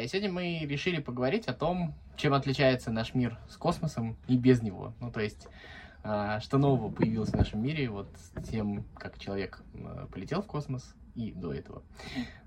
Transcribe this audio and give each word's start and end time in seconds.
И 0.00 0.06
сегодня 0.06 0.30
мы 0.30 0.58
решили 0.60 1.00
поговорить 1.00 1.46
о 1.48 1.52
том, 1.52 1.94
чем 2.16 2.34
отличается 2.34 2.90
наш 2.90 3.14
мир 3.14 3.38
с 3.48 3.56
космосом 3.56 4.16
и 4.28 4.36
без 4.36 4.62
него. 4.62 4.94
Ну, 5.00 5.10
то 5.10 5.20
есть, 5.20 5.48
а, 6.04 6.40
что 6.40 6.58
нового 6.58 6.90
появилось 6.90 7.30
в 7.30 7.36
нашем 7.36 7.62
мире 7.62 7.88
вот 7.90 8.08
тем, 8.48 8.84
как 8.94 9.18
человек 9.18 9.62
полетел 10.12 10.42
в 10.42 10.46
космос 10.46 10.94
и 11.18 11.32
до 11.32 11.52
этого. 11.52 11.82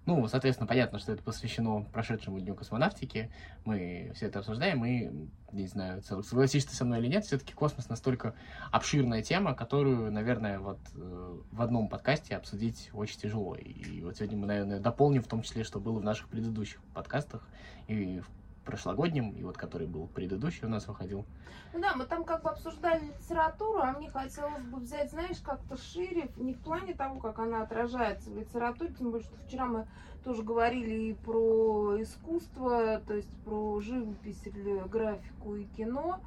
Ну, 0.06 0.28
соответственно, 0.28 0.68
понятно, 0.68 0.98
что 0.98 1.12
это 1.12 1.22
посвящено 1.22 1.84
прошедшему 1.84 2.40
дню 2.40 2.56
космонавтики. 2.56 3.30
Мы 3.66 4.12
все 4.16 4.28
это 4.28 4.40
обсуждаем, 4.40 4.84
и, 4.86 5.12
не 5.52 5.68
знаю, 5.68 6.02
согласишься 6.02 6.74
со 6.76 6.86
мной 6.86 7.00
или 7.00 7.08
нет, 7.08 7.26
все-таки 7.26 7.54
космос 7.54 7.90
настолько 7.90 8.34
обширная 8.72 9.22
тема, 9.22 9.54
которую, 9.54 10.12
наверное, 10.12 10.60
вот 10.60 10.80
э, 10.96 11.40
в 11.52 11.62
одном 11.62 11.90
подкасте 11.90 12.36
обсудить 12.36 12.90
очень 12.94 13.20
тяжело. 13.20 13.56
И 13.56 14.02
вот 14.02 14.18
сегодня 14.18 14.38
мы, 14.38 14.48
наверное, 14.48 14.80
дополним 14.80 15.22
в 15.22 15.28
том 15.28 15.44
числе, 15.44 15.64
что 15.64 15.80
было 15.80 16.00
в 16.00 16.04
наших 16.04 16.30
предыдущих 16.30 16.82
подкастах 16.94 17.48
и 17.88 18.20
в 18.20 18.41
прошлогоднем, 18.72 19.32
и 19.32 19.44
вот 19.44 19.58
который 19.58 19.86
был 19.86 20.08
предыдущий 20.08 20.66
у 20.66 20.70
нас 20.70 20.88
выходил. 20.88 21.26
Ну 21.74 21.82
да, 21.82 21.94
мы 21.94 22.06
там 22.06 22.24
как 22.24 22.42
бы 22.42 22.50
обсуждали 22.50 23.04
литературу, 23.06 23.80
а 23.80 23.92
мне 23.92 24.10
хотелось 24.10 24.64
бы 24.64 24.80
взять, 24.80 25.12
знаешь, 25.12 25.40
как-то 25.44 25.76
шире, 25.76 26.32
не 26.38 26.54
в 26.54 26.60
плане 26.60 26.94
того, 26.94 27.20
как 27.20 27.40
она 27.40 27.64
отражается 27.64 28.30
в 28.30 28.38
литературе, 28.38 28.94
тем 28.94 29.12
более, 29.12 29.26
что 29.26 29.38
вчера 29.46 29.66
мы 29.66 29.88
тоже 30.24 30.44
говорили 30.44 31.10
и 31.10 31.14
про 31.14 32.02
искусство, 32.02 33.02
то 33.06 33.14
есть 33.14 33.30
про 33.44 33.82
живопись 33.82 34.42
или 34.46 34.88
графику 34.88 35.56
и 35.56 35.66
кино. 35.66 36.22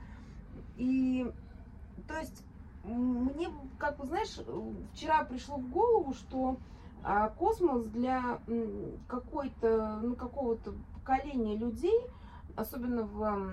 И, 0.77 1.33
то 2.07 2.19
есть, 2.19 2.45
мне, 2.85 3.49
как 3.79 3.97
бы, 3.97 4.05
знаешь, 4.05 4.39
вчера 4.93 5.25
пришло 5.25 5.57
в 5.57 5.71
голову, 5.71 6.13
что 6.13 6.59
а, 7.03 7.31
космос 7.31 7.87
для 7.87 8.39
какой-то, 9.09 10.01
ну, 10.03 10.15
какого-то 10.15 10.75
поколения 10.95 11.57
людей– 11.57 11.99
особенно 12.57 13.05
в, 13.05 13.49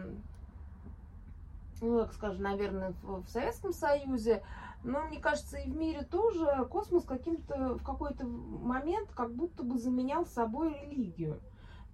ну, 1.82 2.00
как 2.00 2.14
скажем, 2.14 2.44
наверное, 2.44 2.94
в, 3.04 3.24
в 3.24 3.30
Советском 3.30 3.74
Союзе, 3.74 4.44
но 4.84 5.04
мне 5.04 5.20
кажется, 5.20 5.58
и 5.58 5.70
в 5.70 5.76
мире 5.76 6.04
тоже 6.04 6.66
космос 6.70 7.04
каким-то 7.04 7.76
в 7.76 7.84
какой-то 7.84 8.26
момент 8.26 9.10
как 9.14 9.34
будто 9.34 9.64
бы 9.64 9.78
заменял 9.78 10.26
собой 10.26 10.74
религию. 10.74 11.40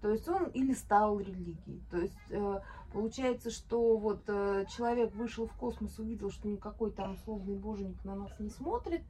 То 0.01 0.09
есть 0.09 0.27
он 0.29 0.45
или 0.49 0.73
стал 0.73 1.19
религией. 1.19 1.81
То 1.89 1.97
есть 1.97 2.17
э, 2.29 2.61
получается, 2.93 3.49
что 3.49 3.97
вот 3.97 4.21
э, 4.27 4.65
человек 4.69 5.13
вышел 5.15 5.47
в 5.47 5.53
космос, 5.53 5.97
увидел, 5.99 6.31
что 6.31 6.47
никакой 6.47 6.91
там 6.91 7.15
условный 7.15 7.55
боженик 7.55 8.03
на 8.05 8.15
нас 8.15 8.31
не 8.39 8.49
смотрит, 8.49 9.01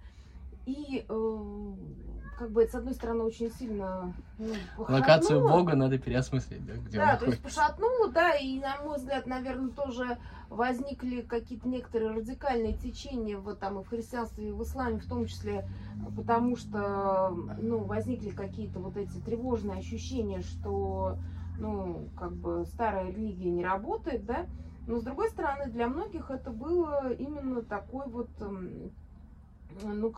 и 0.68 1.06
э, 1.08 1.74
как 2.38 2.52
бы 2.52 2.62
это, 2.62 2.74
с 2.74 2.76
одной 2.76 2.94
стороны, 2.94 3.24
очень 3.24 3.50
сильно 3.52 4.14
ну, 4.38 4.54
Локацию 4.78 5.42
Бога 5.42 5.76
надо 5.76 5.98
переосмыслить, 5.98 6.66
да? 6.66 6.74
Где 6.74 6.98
да, 6.98 7.16
то 7.16 7.26
есть 7.26 7.42
пошатнуло, 7.42 8.12
да, 8.12 8.36
и, 8.36 8.60
на 8.60 8.82
мой 8.84 8.98
взгляд, 8.98 9.26
наверное, 9.28 9.72
тоже 9.72 10.18
возникли 10.50 11.22
какие-то 11.22 11.70
некоторые 11.70 12.12
радикальные 12.12 12.74
течения 12.74 13.38
вот 13.38 13.60
там 13.60 13.80
и 13.80 13.84
в 13.84 13.88
христианстве, 13.88 14.50
и 14.50 14.52
в 14.52 14.62
исламе 14.62 15.00
в 15.00 15.08
том 15.08 15.26
числе, 15.26 15.68
потому 16.16 16.58
что, 16.58 17.30
ну, 17.60 17.80
возникли 17.80 18.32
какие-то 18.32 18.80
вот 18.80 18.98
эти 18.98 19.18
тревожные 19.20 19.80
ощущения, 19.80 20.42
что, 20.42 21.18
ну, 21.58 22.10
как 22.18 22.34
бы 22.34 22.66
старая 22.66 23.10
религия 23.10 23.52
не 23.52 23.64
работает, 23.64 24.26
да, 24.26 24.48
но, 24.86 25.00
с 25.00 25.04
другой 25.04 25.30
стороны, 25.30 25.72
для 25.72 25.88
многих 25.88 26.30
это 26.30 26.52
было 26.52 27.14
именно 27.14 27.62
такой 27.62 28.06
вот, 28.08 28.30
ну, 29.84 30.14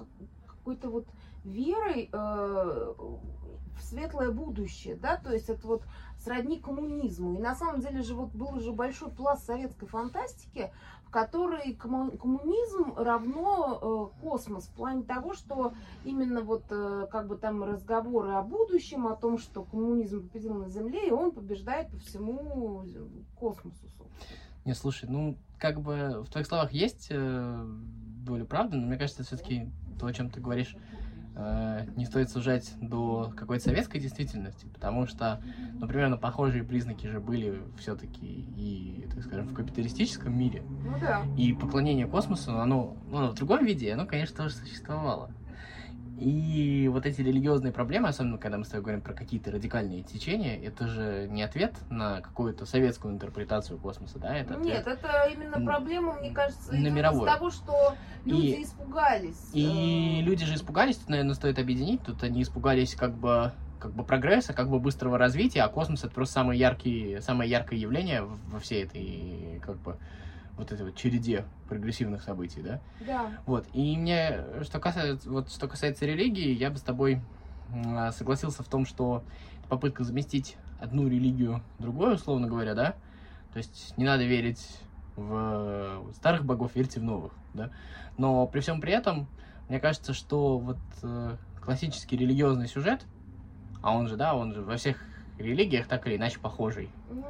какой-то 0.70 0.90
вот 0.90 1.08
верой 1.44 2.10
э, 2.12 2.16
в 2.16 3.82
светлое 3.82 4.32
будущее, 4.32 4.96
да, 4.96 5.18
то 5.18 5.34
есть 5.34 5.50
это 5.50 5.66
вот 5.66 5.84
сродни 6.18 6.60
коммунизму. 6.60 7.36
И 7.36 7.40
на 7.40 7.56
самом 7.56 7.82
деле 7.82 8.02
же 8.02 8.14
вот 8.14 8.32
был 8.32 8.56
уже 8.56 8.72
большой 8.72 9.10
пласт 9.10 9.46
советской 9.46 9.88
фантастики, 9.88 10.72
в 11.06 11.12
которой 11.12 11.74
коммунизм 11.74 12.94
равно 12.96 14.12
э, 14.22 14.22
космос, 14.22 14.66
в 14.66 14.74
плане 14.74 15.04
того, 15.04 15.34
что 15.34 15.74
именно 16.04 16.42
вот 16.42 16.66
э, 16.70 17.08
как 17.12 17.28
бы 17.28 17.36
там 17.36 17.64
разговоры 17.64 18.34
о 18.34 18.44
будущем, 18.44 19.08
о 19.08 19.16
том, 19.16 19.40
что 19.40 19.64
коммунизм 19.64 20.28
победил 20.28 20.54
на 20.54 20.70
Земле, 20.70 21.08
и 21.08 21.12
он 21.12 21.32
побеждает 21.32 21.90
по 21.90 21.98
всему 21.98 22.84
космосу. 23.40 23.88
Не, 24.66 24.76
слушай, 24.76 25.10
ну, 25.10 25.36
как 25.58 25.82
бы 25.82 26.22
в 26.24 26.30
твоих 26.30 26.46
словах 26.46 26.74
есть 26.74 27.08
э, 27.10 27.66
доля 28.24 28.46
правды, 28.46 28.78
но 28.78 28.88
мне 28.88 28.98
кажется, 28.98 29.24
все-таки 29.24 29.70
то, 30.00 30.06
о 30.06 30.14
чем 30.14 30.30
ты 30.30 30.40
говоришь, 30.40 30.76
э, 31.36 31.86
не 31.96 32.06
стоит 32.06 32.30
сужать 32.30 32.74
до 32.82 33.34
какой-то 33.36 33.66
советской 33.66 34.00
действительности, 34.00 34.66
потому 34.74 35.08
что, 35.08 35.42
ну, 35.74 35.88
примерно 35.88 36.18
похожие 36.18 36.64
признаки 36.64 37.08
же 37.08 37.20
были 37.20 37.62
все-таки 37.78 38.26
и, 38.56 39.08
так 39.14 39.24
скажем, 39.24 39.48
в 39.48 39.54
капиталистическом 39.54 40.38
мире. 40.38 40.64
Ну 40.84 41.00
да. 41.00 41.24
И 41.38 41.54
поклонение 41.54 42.08
космосу, 42.08 42.58
оно, 42.58 42.98
ну, 43.10 43.30
в 43.30 43.36
другом 43.36 43.66
виде, 43.66 43.94
оно, 43.94 44.06
конечно, 44.06 44.38
тоже 44.38 44.56
существовало. 44.56 45.32
И 46.20 46.90
вот 46.90 47.06
эти 47.06 47.22
религиозные 47.22 47.72
проблемы, 47.72 48.10
особенно 48.10 48.38
когда 48.38 48.58
мы 48.58 48.66
с 48.66 48.68
тобой 48.68 48.84
говорим 48.84 49.02
про 49.02 49.14
какие-то 49.14 49.52
радикальные 49.52 50.04
течения, 50.04 50.60
это 50.60 50.88
же 50.88 51.28
не 51.30 51.42
ответ 51.42 51.76
на 51.90 52.22
какую-то 52.22 52.66
советскую 52.66 53.14
интерпретацию 53.14 53.80
космоса, 53.80 54.20
да? 54.20 54.36
Это 54.36 54.56
Нет, 54.56 54.86
это 54.86 55.30
именно 55.34 55.66
проблема, 55.66 56.14
мне 56.14 56.32
кажется, 56.32 56.76
на 56.76 56.90
мировой. 56.90 57.28
из 57.28 57.34
того, 57.34 57.50
что 57.50 57.96
люди 58.26 58.48
и, 58.48 58.64
испугались. 58.64 59.50
И 59.54 60.20
э. 60.20 60.24
люди 60.24 60.46
же 60.46 60.56
испугались, 60.56 60.98
тут, 60.98 61.10
наверное, 61.10 61.36
стоит 61.36 61.58
объединить, 61.58 62.04
тут 62.04 62.22
они 62.24 62.42
испугались 62.42 62.96
как 62.96 63.14
бы 63.14 63.54
как 63.80 63.94
бы 63.94 64.04
прогресса, 64.04 64.52
как 64.52 64.70
бы 64.70 64.78
быстрого 64.78 65.18
развития, 65.18 65.62
а 65.62 65.70
космос 65.70 66.04
это 66.04 66.14
просто 66.14 66.34
самое 66.34 66.60
яркое, 66.60 67.22
самое 67.22 67.50
яркое 67.50 67.80
явление 67.80 68.24
во 68.24 68.60
всей 68.60 68.84
этой 68.84 69.62
как 69.66 69.78
бы 69.78 69.96
вот 70.60 70.72
этой 70.74 70.86
вот 70.86 70.96
череде 70.96 71.46
прогрессивных 71.70 72.22
событий, 72.22 72.62
да? 72.62 72.82
Да. 73.00 73.32
Вот. 73.46 73.66
И 73.74 73.98
мне, 73.98 74.44
что 74.64 74.80
касается, 74.80 75.30
вот, 75.30 75.50
что 75.50 75.68
касается 75.68 76.06
религии, 76.06 76.54
я 76.54 76.70
бы 76.70 76.78
с 76.78 76.82
тобой 76.82 77.22
согласился 78.12 78.62
в 78.62 78.68
том, 78.68 78.86
что 78.86 79.24
попытка 79.70 80.04
заместить 80.04 80.58
одну 80.82 81.08
религию 81.08 81.62
другой, 81.80 82.16
условно 82.16 82.48
говоря, 82.48 82.74
да? 82.74 82.96
То 83.54 83.58
есть 83.58 83.94
не 83.98 84.04
надо 84.04 84.26
верить 84.26 84.80
в 85.16 86.12
старых 86.16 86.46
богов, 86.46 86.72
верьте 86.76 87.00
в 87.00 87.04
новых, 87.04 87.32
да? 87.54 87.70
Но 88.18 88.46
при 88.48 88.60
всем 88.60 88.82
при 88.82 88.92
этом, 88.92 89.28
мне 89.70 89.80
кажется, 89.80 90.14
что 90.14 90.58
вот 90.58 90.80
э, 91.04 91.38
классический 91.62 92.18
религиозный 92.18 92.68
сюжет, 92.68 93.06
а 93.82 93.96
он 93.96 94.08
же, 94.08 94.18
да, 94.18 94.36
он 94.36 94.54
же 94.54 94.62
во 94.62 94.76
всех 94.76 94.98
религиях 95.38 95.88
так 95.88 96.06
или 96.08 96.18
иначе 96.18 96.40
похожий. 96.40 96.90
Ну, 97.10 97.24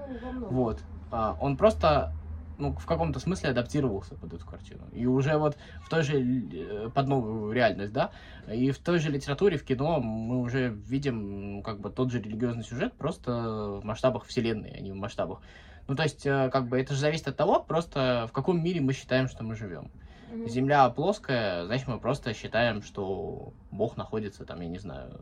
вот. 0.50 0.82
А, 1.12 1.38
он 1.40 1.58
просто 1.58 2.14
ну, 2.60 2.74
в 2.74 2.86
каком-то 2.86 3.20
смысле 3.20 3.50
адаптировался 3.50 4.16
под 4.16 4.34
эту 4.34 4.46
картину. 4.46 4.84
И 4.92 5.06
уже 5.06 5.38
вот 5.38 5.58
в 5.84 5.90
той 5.90 6.04
же, 6.04 6.22
э, 6.22 6.90
под 6.94 7.08
новую 7.08 7.52
реальность, 7.52 7.94
да, 7.94 8.12
и 8.52 8.72
в 8.72 8.78
той 8.78 9.00
же 9.00 9.10
литературе, 9.10 9.58
в 9.58 9.64
кино 9.64 10.00
мы 10.00 10.40
уже 10.42 10.70
видим, 10.70 11.56
ну, 11.56 11.62
как 11.64 11.80
бы, 11.80 11.90
тот 11.90 12.12
же 12.12 12.22
религиозный 12.22 12.64
сюжет, 12.64 12.94
просто 12.94 13.80
в 13.82 13.86
масштабах 13.86 14.26
вселенной, 14.26 14.72
а 14.78 14.82
не 14.82 14.92
в 14.92 14.96
масштабах. 14.96 15.42
Ну, 15.88 15.96
то 15.96 16.04
есть, 16.04 16.26
э, 16.26 16.50
как 16.52 16.68
бы, 16.68 16.80
это 16.80 16.94
же 16.94 17.00
зависит 17.00 17.28
от 17.30 17.38
того, 17.38 17.62
просто 17.62 18.28
в 18.30 18.34
каком 18.34 18.64
мире 18.64 18.82
мы 18.82 18.94
считаем, 18.94 19.28
что 19.28 19.44
мы 19.44 19.56
живем. 19.56 19.90
Земля 20.48 20.90
плоская, 20.90 21.66
значит, 21.66 21.88
мы 21.88 22.00
просто 22.00 22.34
считаем, 22.34 22.82
что 22.82 23.54
Бог 23.72 23.98
находится 23.98 24.46
там, 24.46 24.62
я 24.62 24.68
не 24.68 24.80
знаю, 24.80 25.20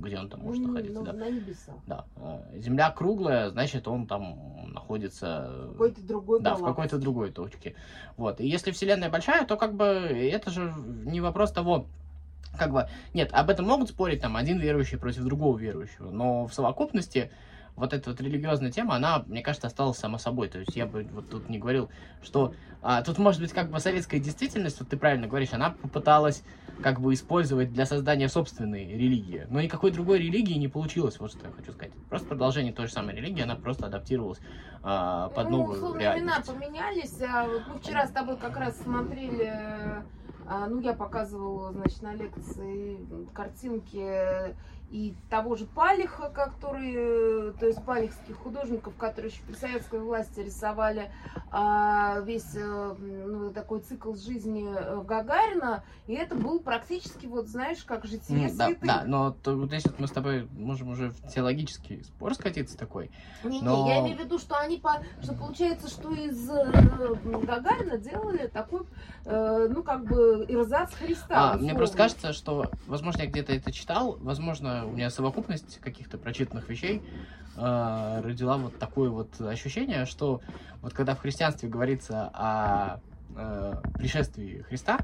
где 0.00 0.18
он 0.18 0.28
там 0.28 0.40
может 0.40 0.62
находиться. 0.62 1.02
да. 1.02 1.12
На 1.12 1.30
небесах. 1.30 1.74
Да. 1.86 2.04
А, 2.16 2.44
земля 2.56 2.90
круглая, 2.90 3.50
значит, 3.50 3.86
он 3.86 4.06
там 4.06 4.72
находится 4.72 5.66
в 5.68 5.72
какой-то 5.72 6.02
другой 6.02 6.40
Да, 6.40 6.54
в 6.54 6.64
какой-то 6.64 6.98
другой 6.98 7.30
точке. 7.30 7.74
Вот. 8.16 8.40
И 8.40 8.46
если 8.46 8.70
Вселенная 8.70 9.10
большая, 9.10 9.44
то 9.46 9.56
как 9.56 9.74
бы 9.74 9.84
это 9.84 10.50
же 10.50 10.72
не 11.04 11.20
вопрос 11.20 11.52
того, 11.52 11.86
как 12.58 12.72
бы, 12.72 12.88
нет, 13.14 13.30
об 13.32 13.50
этом 13.50 13.66
могут 13.66 13.90
спорить 13.90 14.20
там 14.20 14.36
один 14.36 14.58
верующий 14.58 14.98
против 14.98 15.24
другого 15.24 15.56
верующего, 15.56 16.10
но 16.10 16.46
в 16.46 16.54
совокупности 16.54 17.30
вот 17.76 17.92
эта 17.92 18.10
вот 18.10 18.20
религиозная 18.20 18.70
тема, 18.70 18.96
она, 18.96 19.24
мне 19.26 19.42
кажется, 19.42 19.66
осталась 19.66 19.98
само 19.98 20.18
собой. 20.18 20.48
То 20.48 20.58
есть 20.58 20.76
я 20.76 20.86
бы 20.86 21.06
вот 21.12 21.30
тут 21.30 21.48
не 21.48 21.58
говорил, 21.58 21.90
что 22.22 22.54
а, 22.82 23.02
тут 23.02 23.18
может 23.18 23.40
быть 23.40 23.52
как 23.52 23.70
бы 23.70 23.78
советская 23.80 24.20
действительность, 24.20 24.80
вот 24.80 24.88
ты 24.88 24.96
правильно 24.96 25.26
говоришь, 25.26 25.52
она 25.52 25.70
попыталась 25.70 26.42
как 26.82 27.00
бы 27.00 27.12
использовать 27.12 27.72
для 27.72 27.86
создания 27.86 28.28
собственной 28.28 28.86
религии. 28.86 29.46
Но 29.50 29.60
никакой 29.60 29.90
другой 29.90 30.18
религии 30.18 30.54
не 30.54 30.68
получилось, 30.68 31.18
вот 31.20 31.32
что 31.32 31.46
я 31.46 31.52
хочу 31.52 31.72
сказать. 31.72 31.92
Просто 32.08 32.28
продолжение 32.28 32.72
той 32.72 32.86
же 32.86 32.92
самой 32.92 33.14
религии, 33.14 33.42
она 33.42 33.54
просто 33.54 33.86
адаптировалась 33.86 34.40
а, 34.82 35.28
под 35.28 35.50
ну, 35.50 35.58
новую 35.58 35.98
реальность. 35.98 36.48
времена 36.48 36.60
поменялись. 36.60 37.22
А 37.22 37.46
вот 37.46 37.62
мы 37.68 37.78
вчера 37.80 38.06
с 38.06 38.10
тобой 38.10 38.36
как 38.36 38.56
раз 38.56 38.78
смотрели 38.80 40.02
а, 40.52 40.66
ну, 40.66 40.80
я 40.80 40.94
показывала, 40.94 41.72
значит, 41.72 42.02
на 42.02 42.12
лекции 42.12 42.98
картинки 43.32 44.56
и 44.90 45.14
того 45.28 45.54
же 45.54 45.66
Палиха, 45.66 46.28
который, 46.30 47.52
то 47.54 47.66
есть 47.66 47.82
палихских 47.84 48.36
художников, 48.36 48.94
которые 48.96 49.30
еще 49.30 49.42
при 49.44 49.54
советской 49.54 50.00
власти 50.00 50.40
рисовали 50.40 51.12
а, 51.52 52.20
весь 52.20 52.56
а, 52.56 52.96
ну, 52.98 53.52
такой 53.52 53.80
цикл 53.80 54.14
жизни 54.14 54.66
э, 54.68 55.02
Гагарина, 55.02 55.84
и 56.08 56.14
это 56.14 56.34
был 56.34 56.58
практически, 56.58 57.26
вот 57.26 57.46
знаешь, 57.46 57.84
как 57.84 58.04
житие 58.04 58.48
mm, 58.48 58.56
да, 58.56 58.70
да, 58.82 59.04
но 59.06 59.30
то, 59.30 59.64
здесь 59.66 59.84
вот 59.84 60.00
мы 60.00 60.08
с 60.08 60.10
тобой 60.10 60.48
можем 60.56 60.90
уже 60.90 61.10
в 61.10 61.28
теологический 61.32 62.02
спор 62.02 62.34
скатиться 62.34 62.76
такой. 62.76 63.12
Не-не, 63.44 63.64
но... 63.64 63.88
я 63.88 64.00
имею 64.00 64.16
в 64.16 64.20
виду, 64.20 64.38
что 64.38 64.58
они, 64.58 64.78
по, 64.78 65.02
что 65.22 65.34
получается, 65.34 65.88
что 65.88 66.10
из 66.12 66.50
э, 66.50 67.14
Гагарина 67.46 67.96
делали 67.96 68.48
такой, 68.48 68.82
э, 69.24 69.68
ну, 69.70 69.84
как 69.84 70.04
бы, 70.04 70.44
ирзац 70.48 70.94
Христа. 70.94 71.52
А, 71.52 71.56
мне 71.56 71.74
просто 71.74 71.96
кажется, 71.96 72.32
что, 72.32 72.70
возможно, 72.88 73.22
я 73.22 73.26
где-то 73.28 73.52
это 73.52 73.70
читал, 73.70 74.18
возможно, 74.20 74.79
у 74.84 74.92
меня 74.92 75.10
совокупность 75.10 75.78
каких-то 75.80 76.18
прочитанных 76.18 76.68
вещей 76.68 77.02
э, 77.56 78.20
родила 78.24 78.56
вот 78.56 78.78
такое 78.78 79.10
вот 79.10 79.40
ощущение, 79.40 80.06
что 80.06 80.40
вот 80.82 80.92
когда 80.94 81.14
в 81.14 81.20
христианстве 81.20 81.68
говорится 81.68 82.30
о 82.32 83.00
э, 83.36 83.74
пришествии 83.94 84.64
Христа, 84.68 84.98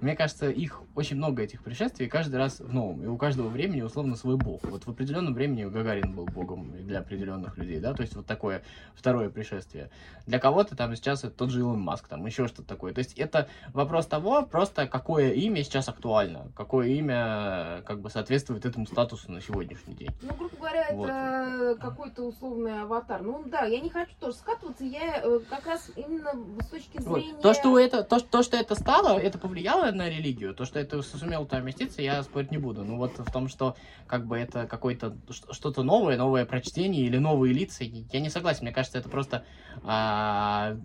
мне 0.00 0.16
кажется, 0.16 0.50
их 0.50 0.82
очень 0.94 1.16
много 1.16 1.42
этих 1.42 1.62
пришествий, 1.62 2.08
каждый 2.08 2.36
раз 2.36 2.60
в 2.60 2.72
новом. 2.72 3.02
И 3.04 3.06
у 3.06 3.16
каждого 3.16 3.48
времени 3.48 3.82
условно 3.82 4.16
свой 4.16 4.36
бог. 4.36 4.62
Вот 4.64 4.84
в 4.84 4.90
определенном 4.90 5.34
времени 5.34 5.64
Гагарин 5.64 6.12
был 6.14 6.24
богом 6.24 6.72
для 6.86 7.00
определенных 7.00 7.58
людей, 7.58 7.80
да, 7.80 7.92
то 7.94 8.02
есть 8.02 8.14
вот 8.14 8.26
такое 8.26 8.62
второе 8.94 9.30
пришествие. 9.30 9.90
Для 10.26 10.38
кого-то 10.38 10.76
там 10.76 10.94
сейчас 10.96 11.24
это 11.24 11.34
тот 11.34 11.50
же 11.50 11.60
Илон 11.60 11.80
Маск, 11.80 12.08
там 12.08 12.24
еще 12.24 12.48
что-то 12.48 12.68
такое. 12.68 12.92
То 12.92 13.00
есть 13.00 13.18
это 13.18 13.48
вопрос 13.72 14.06
того, 14.06 14.42
просто 14.42 14.86
какое 14.86 15.32
имя 15.32 15.62
сейчас 15.62 15.88
актуально, 15.88 16.50
какое 16.56 16.88
имя 16.88 17.82
как 17.86 18.00
бы 18.00 18.10
соответствует 18.10 18.64
этому 18.64 18.86
статусу 18.86 19.30
на 19.30 19.40
сегодняшний 19.40 19.94
день. 19.94 20.10
Ну, 20.22 20.34
грубо 20.34 20.56
говоря, 20.56 20.88
вот. 20.92 21.08
это 21.08 21.76
какой-то 21.80 22.22
условный 22.22 22.82
аватар. 22.82 23.22
Ну 23.22 23.42
да, 23.46 23.64
я 23.64 23.80
не 23.80 23.90
хочу 23.90 24.12
тоже 24.18 24.36
скатываться, 24.36 24.84
я 24.84 25.20
э, 25.22 25.40
как 25.48 25.66
раз 25.66 25.90
именно 25.96 26.32
с 26.60 26.66
точки 26.68 27.00
зрения... 27.00 27.32
Вот. 27.34 27.42
То, 27.42 27.54
что 27.54 27.78
это, 27.78 28.02
то, 28.02 28.20
то, 28.20 28.42
что 28.42 28.56
это 28.56 28.74
стало, 28.74 29.18
это 29.18 29.38
повлияло 29.38 29.89
на 29.94 30.08
религию. 30.08 30.54
То, 30.54 30.64
что 30.64 30.78
это 30.78 31.02
сумел 31.02 31.44
туда 31.44 31.60
вместиться, 31.60 32.02
я 32.02 32.22
спорить 32.22 32.50
не 32.50 32.58
буду. 32.58 32.84
Ну 32.84 32.96
вот 32.96 33.18
в 33.18 33.30
том, 33.30 33.48
что 33.48 33.76
как 34.06 34.26
бы 34.26 34.38
это 34.38 34.66
какое-то 34.66 35.16
что-то 35.30 35.82
новое, 35.82 36.16
новое 36.16 36.44
прочтение 36.44 37.04
или 37.04 37.18
новые 37.18 37.52
лица, 37.52 37.84
я 37.84 38.20
не 38.20 38.30
согласен. 38.30 38.62
Мне 38.62 38.72
кажется, 38.72 38.98
это 38.98 39.08
просто 39.08 39.44
а, 39.84 40.76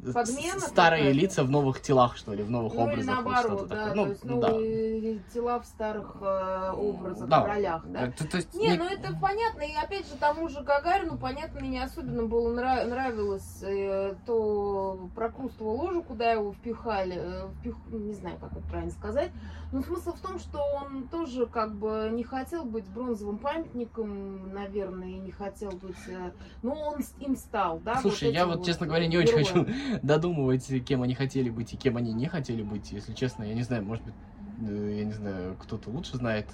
старые 0.59 1.11
лица 1.11 1.43
в 1.43 1.49
новых 1.49 1.81
телах, 1.81 2.15
что 2.17 2.33
ли, 2.33 2.43
в 2.43 2.49
новых 2.49 2.73
ну, 2.73 2.83
образах. 2.83 2.99
Или 2.99 3.05
наоборот, 3.07 3.59
вот 3.61 3.69
да. 3.69 3.93
Ну, 3.93 4.03
то 4.03 4.09
есть 4.09 4.23
новые 4.23 5.15
да. 5.15 5.33
тела 5.33 5.59
в 5.59 5.65
старых 5.65 6.15
э, 6.21 6.71
образах, 6.71 7.27
да. 7.27 7.45
ролях, 7.45 7.85
да? 7.87 8.11
То, 8.11 8.27
то 8.27 8.37
есть, 8.37 8.53
не, 8.53 8.69
не, 8.69 8.77
ну 8.77 8.85
это 8.85 9.13
понятно, 9.19 9.61
и 9.61 9.73
опять 9.75 10.07
же 10.07 10.15
тому 10.17 10.47
же 10.47 10.61
Гагарину, 10.61 11.17
понятно, 11.17 11.61
мне 11.61 11.83
особенно 11.83 12.23
было 12.23 12.53
нрав... 12.53 12.87
нравилось 12.87 13.63
э, 13.63 14.15
то 14.25 15.09
прокрустово 15.15 15.71
ложу, 15.71 16.03
куда 16.03 16.31
его 16.31 16.53
впихали, 16.53 17.15
э, 17.17 17.47
впих... 17.59 17.75
не 17.89 18.13
знаю, 18.13 18.37
как 18.39 18.53
это 18.53 18.61
правильно 18.61 18.91
сказать, 18.95 19.31
но 19.71 19.81
смысл 19.81 20.13
в 20.13 20.19
том, 20.19 20.39
что 20.39 20.59
он 20.75 21.07
тоже 21.07 21.47
как 21.47 21.75
бы 21.75 22.09
не 22.13 22.23
хотел 22.23 22.65
быть 22.65 22.85
бронзовым 22.85 23.37
памятником, 23.37 24.53
наверное, 24.53 25.09
и 25.09 25.17
не 25.17 25.31
хотел 25.31 25.71
быть, 25.71 25.97
э, 26.07 26.31
но 26.61 26.73
он 26.73 27.01
им 27.19 27.35
стал, 27.35 27.79
да? 27.79 27.99
Слушай, 28.01 28.29
вот 28.29 28.33
я 28.33 28.45
вот, 28.45 28.57
вот, 28.57 28.65
честно 28.65 28.87
говоря, 28.87 29.07
не 29.07 29.17
героем. 29.17 29.39
очень 29.39 29.45
хочу 29.45 29.99
додумывать, 30.03 30.85
кем 30.85 31.01
они 31.01 31.13
хотели 31.13 31.49
быть 31.49 31.73
и 31.73 31.77
кем 31.77 31.97
они 31.97 32.13
не 32.13 32.27
хотели 32.27 32.63
быть, 32.63 32.91
если 32.91 33.13
честно, 33.13 33.43
я 33.43 33.53
не 33.53 33.63
знаю, 33.63 33.83
может 33.83 34.05
быть, 34.05 34.13
э, 34.61 34.95
я 34.99 35.03
не 35.03 35.13
знаю, 35.13 35.55
кто-то 35.59 35.89
лучше 35.89 36.17
знает, 36.17 36.47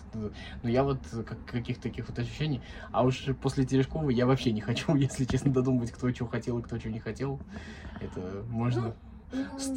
но 0.63 0.69
я 0.69 0.83
вот 0.83 0.99
как, 1.25 1.45
каких-то 1.45 1.83
таких 1.83 2.07
вот 2.09 2.17
ощущений, 2.17 2.61
а 2.91 3.03
уж 3.03 3.25
после 3.41 3.65
Терешкова 3.65 4.09
я 4.09 4.25
вообще 4.25 4.51
не 4.51 4.61
хочу, 4.61 4.95
если 4.95 5.25
честно, 5.25 5.51
додумывать, 5.51 5.91
кто 5.91 6.09
чего 6.11 6.27
хотел 6.27 6.57
и 6.59 6.63
кто 6.63 6.77
чего 6.77 6.93
не 6.93 6.99
хотел. 6.99 7.39
Это 7.99 8.43
можно... 8.49 8.81
Ну, 8.81 8.93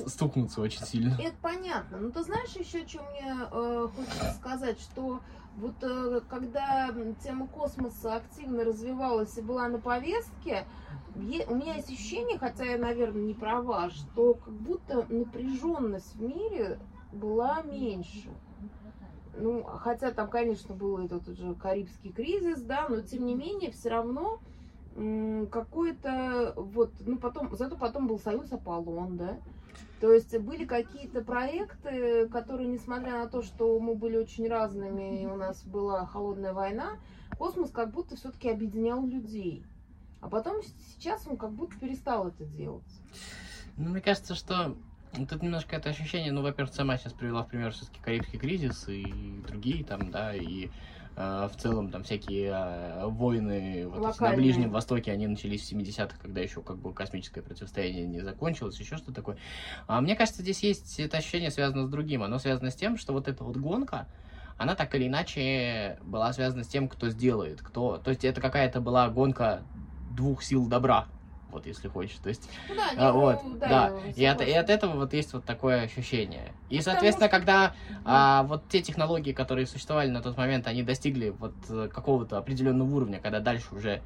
стукнуться 0.06 0.60
очень 0.60 0.84
сильно. 0.84 1.16
Это 1.20 1.36
понятно. 1.40 1.98
Но 1.98 2.10
ты 2.10 2.22
знаешь 2.22 2.54
еще, 2.56 2.86
что 2.86 3.02
мне 3.10 3.36
э, 3.50 3.88
хочется 3.94 4.32
сказать, 4.34 4.80
что 4.80 5.20
вот 5.56 5.74
э, 5.82 6.20
когда 6.28 6.90
тема 7.22 7.46
космоса 7.46 8.16
активно 8.16 8.64
развивалась 8.64 9.36
и 9.38 9.42
была 9.42 9.68
на 9.68 9.78
повестке, 9.78 10.66
е, 11.16 11.46
у 11.46 11.54
меня 11.54 11.74
есть 11.74 11.90
ощущение, 11.90 12.38
хотя 12.38 12.64
я, 12.64 12.78
наверное, 12.78 13.22
не 13.22 13.34
права, 13.34 13.90
что 13.90 14.34
как 14.34 14.54
будто 14.54 15.06
напряженность 15.08 16.16
в 16.16 16.22
мире 16.22 16.78
была 17.12 17.62
меньше. 17.62 18.30
Ну, 19.36 19.64
хотя 19.64 20.12
там, 20.12 20.28
конечно, 20.28 20.74
был 20.74 20.98
этот 20.98 21.28
уже 21.28 21.54
Карибский 21.54 22.12
кризис, 22.12 22.62
да, 22.62 22.88
но 22.88 23.00
тем 23.00 23.26
не 23.26 23.34
менее, 23.34 23.72
все 23.72 23.88
равно 23.90 24.40
какой-то 25.50 26.54
вот, 26.56 26.92
ну 27.00 27.18
потом, 27.18 27.54
зато 27.56 27.76
потом 27.76 28.06
был 28.06 28.18
Союз 28.18 28.52
Аполлон, 28.52 29.16
да, 29.16 29.38
то 30.00 30.12
есть 30.12 30.36
были 30.38 30.64
какие-то 30.64 31.22
проекты, 31.22 32.28
которые, 32.28 32.68
несмотря 32.68 33.18
на 33.18 33.28
то, 33.28 33.42
что 33.42 33.78
мы 33.80 33.94
были 33.94 34.16
очень 34.16 34.46
разными, 34.48 35.22
и 35.22 35.26
у 35.26 35.36
нас 35.36 35.64
была 35.64 36.06
холодная 36.06 36.52
война, 36.52 36.98
космос 37.38 37.70
как 37.70 37.90
будто 37.90 38.16
все-таки 38.16 38.50
объединял 38.50 39.04
людей. 39.06 39.64
А 40.20 40.28
потом 40.28 40.62
сейчас 40.62 41.26
он 41.26 41.36
как 41.36 41.52
будто 41.52 41.78
перестал 41.78 42.28
это 42.28 42.44
делать. 42.44 42.82
Ну, 43.76 43.90
мне 43.90 44.00
кажется, 44.00 44.34
что 44.34 44.76
тут 45.12 45.42
немножко 45.42 45.76
это 45.76 45.90
ощущение, 45.90 46.32
ну, 46.32 46.42
во-первых, 46.42 46.74
сама 46.74 46.96
сейчас 46.96 47.12
привела 47.12 47.42
в 47.42 47.48
пример 47.48 47.72
все-таки 47.72 48.00
Карибский 48.00 48.38
кризис 48.38 48.88
и 48.88 49.04
другие 49.46 49.84
там, 49.84 50.10
да, 50.10 50.34
и 50.34 50.68
в 51.16 51.52
целом 51.58 51.90
там 51.90 52.02
всякие 52.02 52.50
э, 52.50 53.06
войны 53.06 53.86
вот, 53.86 54.18
на 54.18 54.32
Ближнем 54.32 54.70
Востоке, 54.70 55.12
они 55.12 55.26
начались 55.26 55.68
в 55.68 55.72
70-х, 55.72 56.16
когда 56.20 56.40
еще 56.40 56.60
как 56.60 56.78
бы 56.78 56.92
космическое 56.92 57.40
противостояние 57.40 58.06
не 58.06 58.20
закончилось, 58.20 58.78
еще 58.80 58.96
что 58.96 59.12
такое. 59.12 59.36
А 59.86 60.00
мне 60.00 60.16
кажется, 60.16 60.42
здесь 60.42 60.62
есть 60.62 60.98
это 60.98 61.18
ощущение 61.18 61.50
связано 61.50 61.86
с 61.86 61.88
другим. 61.88 62.22
Оно 62.22 62.38
связано 62.38 62.70
с 62.70 62.74
тем, 62.74 62.96
что 62.96 63.12
вот 63.12 63.28
эта 63.28 63.44
вот 63.44 63.56
гонка, 63.56 64.08
она 64.56 64.74
так 64.74 64.94
или 64.94 65.06
иначе 65.06 65.98
была 66.02 66.32
связана 66.32 66.64
с 66.64 66.68
тем, 66.68 66.88
кто 66.88 67.08
сделает, 67.08 67.60
кто... 67.62 67.98
То 67.98 68.10
есть 68.10 68.24
это 68.24 68.40
какая-то 68.40 68.80
была 68.80 69.08
гонка 69.08 69.62
двух 70.16 70.42
сил 70.42 70.66
добра, 70.66 71.06
вот 71.54 71.66
если 71.66 71.88
хочешь. 71.88 72.16
То 72.22 72.28
есть, 72.28 72.48
ну, 72.68 72.74
да, 72.74 72.90
а, 72.96 73.12
вот, 73.12 73.58
да, 73.58 73.90
да. 73.90 73.92
И 74.14 74.24
от, 74.24 74.40
и 74.42 74.52
от 74.52 74.68
этого 74.68 74.96
вот 74.96 75.14
есть 75.14 75.32
вот 75.32 75.44
такое 75.44 75.82
ощущение. 75.82 76.52
И, 76.68 76.80
соответственно, 76.80 77.28
что... 77.28 77.38
когда 77.38 77.74
а, 78.04 78.42
вот 78.42 78.68
те 78.68 78.82
технологии, 78.82 79.32
которые 79.32 79.66
существовали 79.66 80.10
на 80.10 80.20
тот 80.20 80.36
момент, 80.36 80.66
они 80.66 80.82
достигли 80.82 81.30
вот 81.30 81.54
э, 81.70 81.88
какого-то 81.92 82.36
определенного 82.36 82.94
уровня, 82.94 83.20
когда 83.20 83.40
дальше 83.40 83.74
уже 83.74 84.02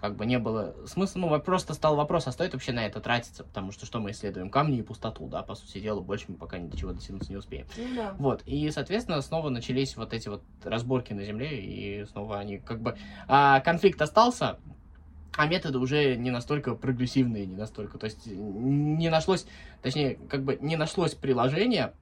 как 0.00 0.14
бы 0.14 0.26
не 0.26 0.38
было 0.38 0.74
смысла, 0.86 1.20
ну, 1.20 1.40
просто 1.40 1.74
стал 1.74 1.96
вопрос, 1.96 2.26
а 2.26 2.32
стоит 2.32 2.52
вообще 2.52 2.72
на 2.72 2.86
это 2.86 3.00
тратиться, 3.00 3.44
потому 3.44 3.72
что 3.72 3.86
что 3.86 3.98
мы 3.98 4.12
исследуем? 4.12 4.50
Камни 4.50 4.78
и 4.78 4.82
пустоту, 4.82 5.26
да, 5.26 5.42
по 5.42 5.54
сути 5.54 5.80
дела, 5.80 6.00
больше 6.00 6.26
мы 6.28 6.36
пока 6.36 6.58
ни 6.58 6.68
до 6.68 6.76
чего 6.76 6.92
дотянуться 6.92 7.30
не 7.30 7.36
успеем. 7.36 7.66
Ну, 7.76 7.96
да. 7.96 8.14
Вот, 8.18 8.42
и, 8.46 8.70
соответственно, 8.70 9.20
снова 9.22 9.50
начались 9.50 9.96
вот 9.96 10.12
эти 10.12 10.28
вот 10.28 10.42
разборки 10.62 11.12
на 11.12 11.24
Земле, 11.24 11.60
и 11.60 12.04
снова 12.06 12.38
они 12.38 12.58
как 12.58 12.80
бы... 12.80 12.96
А, 13.26 13.60
конфликт 13.60 14.00
остался, 14.00 14.58
а 15.36 15.46
методы 15.46 15.78
уже 15.78 16.16
не 16.16 16.30
настолько 16.30 16.74
прогрессивные, 16.74 17.46
не 17.46 17.56
настолько, 17.56 17.98
то 17.98 18.06
есть 18.06 18.26
не 18.26 19.08
нашлось, 19.08 19.46
точнее, 19.82 20.18
как 20.28 20.42
бы 20.44 20.58
не 20.60 20.76
нашлось 20.76 21.14
приложения, 21.14 21.94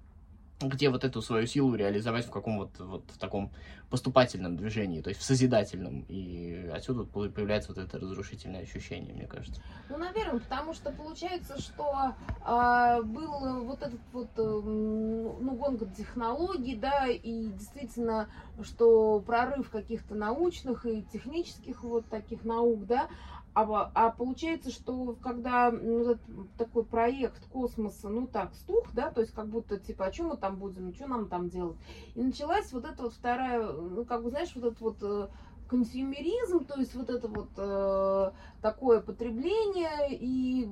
где 0.60 0.88
вот 0.88 1.04
эту 1.04 1.20
свою 1.20 1.46
силу 1.46 1.74
реализовать 1.74 2.26
в 2.26 2.30
каком 2.30 2.58
вот, 2.58 2.78
вот 2.78 3.04
в 3.10 3.18
таком 3.18 3.50
поступательном 3.90 4.56
движении, 4.56 5.00
то 5.00 5.10
есть 5.10 5.20
в 5.20 5.24
созидательном. 5.24 6.04
И 6.08 6.68
отсюда 6.72 7.04
появляется 7.04 7.72
вот 7.72 7.78
это 7.78 7.98
разрушительное 7.98 8.62
ощущение, 8.62 9.14
мне 9.14 9.26
кажется. 9.26 9.62
Ну, 9.88 9.98
наверное, 9.98 10.40
потому 10.40 10.72
что 10.72 10.90
получается, 10.90 11.60
что 11.60 12.14
а, 12.42 13.02
был 13.02 13.64
вот 13.64 13.82
этот 13.82 14.00
вот, 14.12 14.30
э, 14.36 14.42
ну, 14.42 15.56
гонка 15.56 15.86
технологий, 15.86 16.74
да, 16.74 17.06
и 17.06 17.48
действительно, 17.48 18.28
что 18.62 19.20
прорыв 19.20 19.70
каких-то 19.70 20.14
научных 20.14 20.86
и 20.86 21.04
технических 21.12 21.84
вот 21.84 22.06
таких 22.06 22.44
наук, 22.44 22.86
да, 22.86 23.08
а, 23.56 23.90
а 23.94 24.10
получается, 24.10 24.70
что 24.70 25.16
когда 25.22 25.70
ну, 25.70 26.18
такой 26.58 26.84
проект 26.84 27.42
космоса, 27.46 28.10
ну 28.10 28.26
так, 28.26 28.54
стух, 28.54 28.92
да, 28.92 29.10
то 29.10 29.22
есть 29.22 29.32
как 29.32 29.48
будто, 29.48 29.78
типа, 29.78 30.04
а 30.04 30.12
что 30.12 30.24
мы 30.24 30.36
там 30.36 30.56
будем, 30.56 30.94
что 30.94 31.06
нам 31.06 31.26
там 31.26 31.48
делать? 31.48 31.78
И 32.14 32.22
началась 32.22 32.70
вот 32.74 32.84
эта 32.84 33.04
вот 33.04 33.14
вторая, 33.14 33.72
ну, 33.72 34.04
как 34.04 34.22
бы, 34.22 34.28
знаешь, 34.28 34.52
вот 34.54 34.64
этот 34.64 34.80
вот 34.82 34.96
э, 35.00 35.28
консюмеризм, 35.68 36.66
то 36.66 36.78
есть 36.78 36.94
вот 36.94 37.08
это 37.08 37.28
вот 37.28 37.48
э, 37.56 38.32
такое 38.60 39.00
потребление, 39.00 40.08
и 40.10 40.68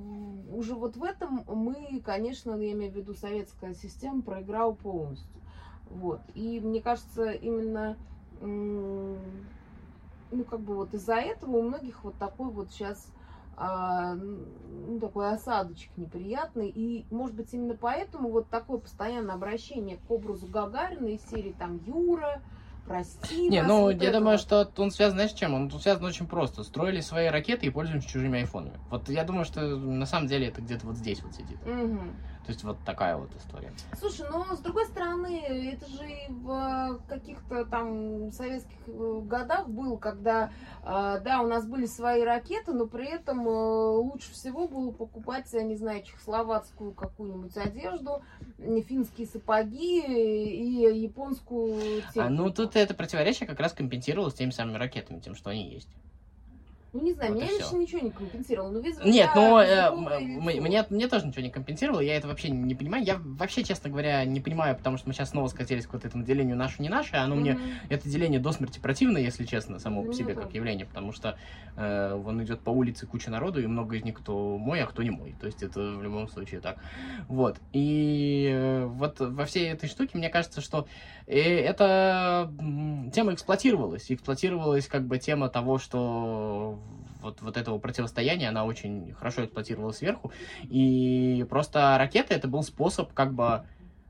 уже 0.53 0.75
вот 0.75 0.95
в 0.95 1.03
этом 1.03 1.43
мы, 1.47 1.99
конечно, 2.05 2.51
я 2.51 2.73
имею 2.73 2.91
в 2.91 2.95
виду 2.95 3.15
советская 3.15 3.73
система, 3.73 4.21
проиграла 4.21 4.73
полностью. 4.73 5.41
Вот. 5.89 6.21
И 6.35 6.59
мне 6.59 6.83
кажется, 6.83 7.31
именно 7.31 7.97
ну, 10.35 10.43
как 10.45 10.61
бы 10.61 10.75
вот 10.75 10.93
из-за 10.93 11.15
этого 11.15 11.57
у 11.57 11.61
многих 11.63 12.03
вот 12.03 12.17
такой 12.17 12.49
вот 12.49 12.71
сейчас 12.71 13.11
а, 13.57 14.15
ну, 14.15 14.99
такой 14.99 15.31
осадочек 15.31 15.89
неприятный. 15.95 16.69
И, 16.69 17.05
может 17.09 17.35
быть, 17.35 17.53
именно 17.53 17.75
поэтому 17.75 18.29
вот 18.29 18.49
такое 18.49 18.79
постоянное 18.79 19.35
обращение 19.35 19.97
к 19.97 20.11
образу 20.11 20.47
Гагарина 20.47 21.07
из 21.07 21.25
серии 21.29 21.53
там 21.53 21.77
Юра, 21.77 22.41
прости 22.85 23.49
Не, 23.49 23.63
ну, 23.63 23.83
вот 23.83 24.01
я 24.01 24.09
это 24.09 24.19
думаю, 24.19 24.37
что 24.37 24.69
он 24.77 24.91
связан, 24.91 25.17
знаешь, 25.17 25.31
с 25.31 25.35
чем? 25.35 25.53
Он 25.53 25.71
связан 25.71 26.03
очень 26.03 26.27
просто. 26.27 26.63
Строили 26.63 26.99
свои 26.99 27.27
ракеты 27.27 27.65
и 27.65 27.69
пользуемся 27.69 28.09
чужими 28.09 28.39
айфонами. 28.39 28.77
Вот 28.89 29.07
я 29.09 29.23
думаю, 29.23 29.45
что 29.45 29.61
на 29.61 30.05
самом 30.05 30.27
деле 30.27 30.47
это 30.47 30.61
где-то 30.61 30.87
вот 30.87 30.97
здесь 30.97 31.23
вот 31.23 31.33
сидит. 31.33 31.65
Мгм. 31.65 32.13
То 32.45 32.51
есть 32.51 32.63
вот 32.63 32.77
такая 32.85 33.17
вот 33.17 33.29
история. 33.35 33.71
Слушай, 33.97 34.27
но 34.31 34.55
с 34.55 34.59
другой 34.59 34.85
стороны, 34.85 35.39
это 35.73 35.89
же 35.89 36.07
и 36.07 36.29
в 36.29 37.01
каких-то 37.07 37.65
там 37.65 38.31
советских 38.31 38.77
э, 38.87 39.21
годах 39.23 39.67
было, 39.67 39.97
когда, 39.97 40.51
э, 40.83 41.21
да, 41.23 41.41
у 41.41 41.47
нас 41.47 41.65
были 41.65 41.87
свои 41.87 42.21
ракеты, 42.21 42.73
но 42.73 42.85
при 42.85 43.07
этом 43.07 43.47
э, 43.47 43.51
лучше 43.51 44.31
всего 44.31 44.67
было 44.67 44.91
покупать, 44.91 45.51
я 45.53 45.63
не 45.63 45.75
знаю, 45.75 46.03
чехословацкую 46.03 46.93
какую-нибудь 46.93 47.57
одежду, 47.57 48.21
финские 48.57 49.25
сапоги 49.25 50.01
и 50.01 51.01
японскую 51.01 52.01
технику. 52.03 52.19
А, 52.19 52.29
ну, 52.29 52.51
тут 52.51 52.75
это 52.75 52.93
противоречие 52.93 53.47
как 53.47 53.59
раз 53.59 53.73
компенсировалось 53.73 54.35
теми 54.35 54.51
самыми 54.51 54.77
ракетами, 54.77 55.19
тем, 55.19 55.33
что 55.33 55.49
они 55.49 55.67
есть. 55.67 55.89
Ну, 56.95 57.01
не 57.01 57.11
знаю, 57.11 57.33
вот 57.33 57.41
меня 57.41 57.51
лично 57.51 57.75
ничего 57.75 57.99
не 57.99 58.09
компенсировало. 58.09 58.71
Но, 58.71 58.79
видимо, 58.79 59.03
Нет, 59.03 59.29
но 59.35 59.61
э, 59.61 59.91
мне, 59.91 60.85
мне 60.89 61.07
тоже 61.09 61.27
ничего 61.27 61.43
не 61.43 61.49
компенсировало, 61.49 61.99
я 61.99 62.15
это 62.15 62.29
вообще 62.29 62.47
не 62.49 62.73
понимаю. 62.73 63.03
Я 63.03 63.19
вообще, 63.21 63.65
честно 63.65 63.89
говоря, 63.89 64.23
не 64.23 64.39
понимаю, 64.39 64.77
потому 64.77 64.97
что 64.97 65.09
мы 65.09 65.13
сейчас 65.13 65.31
снова 65.31 65.47
скатились 65.47 65.87
к 65.87 65.93
вот 65.93 66.05
этому 66.05 66.23
делению 66.23 66.55
наше 66.55 66.81
не 66.81 66.87
наше, 66.87 67.17
оно 67.17 67.35
мне 67.35 67.55
Мгм. 67.55 67.61
это 67.89 68.07
деление 68.07 68.39
до 68.39 68.53
смерти 68.53 68.79
противно, 68.79 69.17
если 69.17 69.43
честно, 69.43 69.77
само 69.77 70.03
Для 70.03 70.11
по 70.11 70.15
себе 70.15 70.35
как 70.35 70.53
явление, 70.53 70.85
потому 70.85 71.11
что 71.11 71.37
э, 71.75 72.13
он 72.25 72.41
идет 72.45 72.61
по 72.61 72.69
улице 72.69 73.05
куча 73.05 73.29
народу, 73.29 73.61
и 73.61 73.67
много 73.67 73.97
из 73.97 74.05
них 74.05 74.15
кто 74.15 74.57
мой, 74.57 74.81
а 74.81 74.85
кто 74.85 75.03
не 75.03 75.09
мой. 75.09 75.35
То 75.37 75.47
есть 75.47 75.63
это 75.63 75.81
в 75.81 76.01
любом 76.01 76.29
случае 76.29 76.61
так. 76.61 76.77
Вот. 77.27 77.57
И 77.73 78.49
э, 78.53 78.85
вот 78.85 79.19
во 79.19 79.43
всей 79.43 79.67
этой 79.69 79.89
штуке, 79.89 80.17
мне 80.17 80.29
кажется, 80.29 80.61
что 80.61 80.87
э, 81.27 81.41
эта 81.41 82.49
тема 83.13 83.33
эксплуатировалась. 83.33 84.09
Эксплуатировалась 84.09 84.87
как 84.87 85.05
бы 85.05 85.17
тема 85.17 85.49
того, 85.49 85.77
что 85.77 86.79
вот, 87.25 87.41
вот 87.41 87.57
этого 87.57 87.77
противостояния, 87.79 88.49
она 88.49 88.65
очень 88.65 89.13
хорошо 89.13 89.43
эксплуатировалась 89.43 89.97
сверху. 89.97 90.31
И 90.63 91.45
просто 91.49 91.97
ракета 91.97 92.33
это 92.33 92.47
был 92.47 92.63
способ 92.63 93.11
как 93.13 93.33
бы 93.33 93.65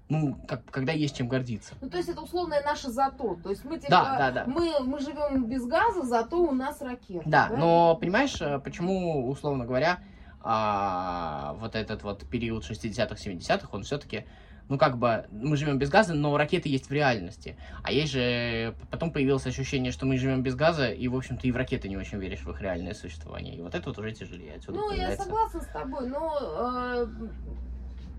ну, 0.07 0.37
как, 0.47 0.63
когда 0.65 0.91
есть 0.91 1.17
чем 1.17 1.27
гордиться. 1.27 1.73
Ну, 1.81 1.89
то 1.89 1.97
есть 1.97 2.09
это 2.09 2.21
условное 2.21 2.61
наше 2.61 2.89
зато. 2.91 3.39
То 3.41 3.49
есть 3.49 3.65
мы 3.65 3.77
типа, 3.77 3.89
Да, 3.89 4.17
да, 4.17 4.31
да. 4.31 4.43
Мы, 4.45 4.79
мы 4.81 4.99
живем 4.99 5.45
без 5.45 5.65
газа, 5.65 6.03
зато 6.03 6.37
у 6.37 6.51
нас 6.51 6.79
ракета. 6.81 7.23
Да, 7.25 7.49
но 7.57 7.95
понимаешь, 7.95 8.39
э, 8.39 8.59
почему, 8.59 9.27
условно 9.27 9.65
говоря, 9.65 9.99
а, 10.41 11.55
вот 11.59 11.75
этот 11.75 12.03
вот 12.03 12.29
период 12.29 12.69
60-х, 12.69 13.15
70-х, 13.15 13.69
он 13.71 13.81
все-таки, 13.81 14.25
ну 14.67 14.77
как 14.77 14.97
бы, 14.97 15.25
мы 15.31 15.57
живем 15.57 15.77
без 15.77 15.89
газа, 15.89 16.13
но 16.13 16.35
ракеты 16.37 16.69
есть 16.69 16.89
в 16.89 16.91
реальности. 16.91 17.57
А 17.83 17.91
есть 17.91 18.11
же, 18.11 18.75
потом 18.89 19.11
появилось 19.11 19.45
ощущение, 19.45 19.91
что 19.91 20.05
мы 20.05 20.17
живем 20.17 20.41
без 20.41 20.55
газа, 20.55 20.89
и, 20.89 21.07
в 21.07 21.15
общем-то, 21.15 21.47
и 21.47 21.51
в 21.51 21.55
ракеты 21.55 21.87
не 21.87 21.97
очень 21.97 22.17
веришь 22.17 22.41
в 22.41 22.49
их 22.49 22.61
реальное 22.61 22.93
существование. 22.93 23.55
И 23.55 23.61
вот 23.61 23.75
это 23.75 23.89
вот 23.89 23.97
уже 23.99 24.11
тяжелее. 24.13 24.55
Отсюда 24.55 24.77
Ну, 24.79 24.89
я 24.91 24.97
появляется- 24.97 25.23
согласна 25.23 25.61
с 25.61 25.67
тобой, 25.67 26.07
но 26.07 26.37
э, 26.41 27.07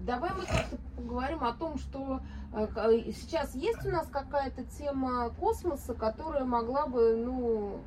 давай 0.01 0.31
мы 0.35 0.47
как-то 0.47 0.77
поговорим 0.97 1.43
о 1.43 1.53
том, 1.53 1.79
что 1.79 2.21
э, 2.55 2.67
э, 2.77 3.13
сейчас 3.13 3.55
есть 3.57 3.85
у 3.85 3.91
нас 3.91 4.07
какая-то 4.09 4.65
тема 4.79 5.31
космоса, 5.31 5.95
которая 5.95 6.45
могла 6.45 6.87
бы, 6.87 7.17
ну, 7.17 7.81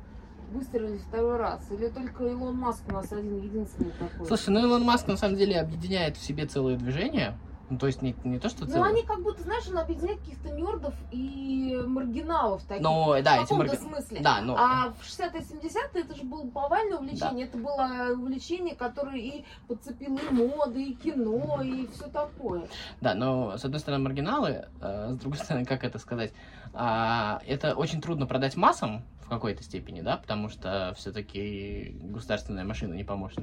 выстрелить 0.52 1.00
второй 1.02 1.36
раз. 1.38 1.70
Или 1.70 1.88
только 1.88 2.26
Илон 2.26 2.56
Маск 2.56 2.82
у 2.88 2.92
нас 2.92 3.10
один 3.12 3.40
единственный 3.40 3.92
такой. 3.92 4.26
Слушай, 4.26 4.50
ну 4.50 4.60
Илон 4.60 4.82
Маск 4.82 5.06
на 5.06 5.16
самом 5.16 5.36
деле 5.36 5.60
объединяет 5.60 6.16
в 6.16 6.22
себе 6.22 6.44
целое 6.44 6.76
движение. 6.76 7.38
Ну, 7.70 7.78
то 7.78 7.86
есть 7.86 8.02
не, 8.02 8.16
не 8.24 8.40
то, 8.40 8.48
что 8.48 8.66
Ну, 8.66 8.82
они 8.82 9.04
как 9.04 9.22
будто, 9.22 9.42
знаешь, 9.42 9.68
он 9.68 9.78
объединяет 9.78 10.18
каких-то 10.18 10.50
нердов 10.50 10.92
и 11.12 11.80
маргиналов 11.86 12.64
таких. 12.64 12.82
Но, 12.82 13.16
да, 13.22 13.40
в 13.40 13.44
эти 13.44 13.52
марга- 13.52 13.76
смысле. 13.76 14.20
Да, 14.20 14.40
но... 14.40 14.56
А 14.56 14.92
в 14.98 15.06
60-е 15.06 15.40
70-е 15.40 16.02
это 16.02 16.16
же 16.16 16.24
было 16.24 16.44
повальное 16.48 16.98
увлечение. 16.98 17.46
Это 17.46 17.58
было 17.58 18.08
увлечение, 18.12 18.74
которое 18.74 19.18
и 19.18 19.44
подцепило 19.68 20.18
и 20.18 20.34
моды, 20.34 20.82
и 20.82 20.94
кино, 20.94 21.62
и 21.62 21.86
все 21.94 22.08
такое. 22.08 22.66
Да, 23.00 23.14
но 23.14 23.56
с 23.56 23.64
одной 23.64 23.78
стороны 23.78 24.02
маргиналы, 24.02 24.66
э, 24.80 25.12
с 25.12 25.16
другой 25.18 25.38
стороны, 25.38 25.64
как 25.64 25.84
это 25.84 26.00
сказать, 26.00 26.32
а, 26.74 27.40
это 27.46 27.74
очень 27.74 28.00
трудно 28.00 28.26
продать 28.26 28.56
массам 28.56 29.04
какой-то 29.30 29.62
степени, 29.62 30.02
да, 30.02 30.18
потому 30.18 30.50
что 30.50 30.92
все-таки 30.96 31.96
государственная 32.02 32.64
машина 32.64 32.92
не 32.92 33.04
поможет. 33.04 33.38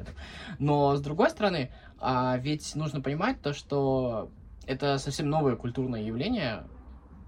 Но 0.59 0.95
с 0.95 1.01
другой 1.01 1.31
стороны, 1.31 1.71
а, 1.99 2.37
ведь 2.37 2.75
нужно 2.75 3.01
понимать 3.01 3.41
то, 3.41 3.53
что 3.53 4.29
это 4.67 4.99
совсем 4.99 5.29
новое 5.29 5.55
культурное 5.55 6.01
явление. 6.01 6.67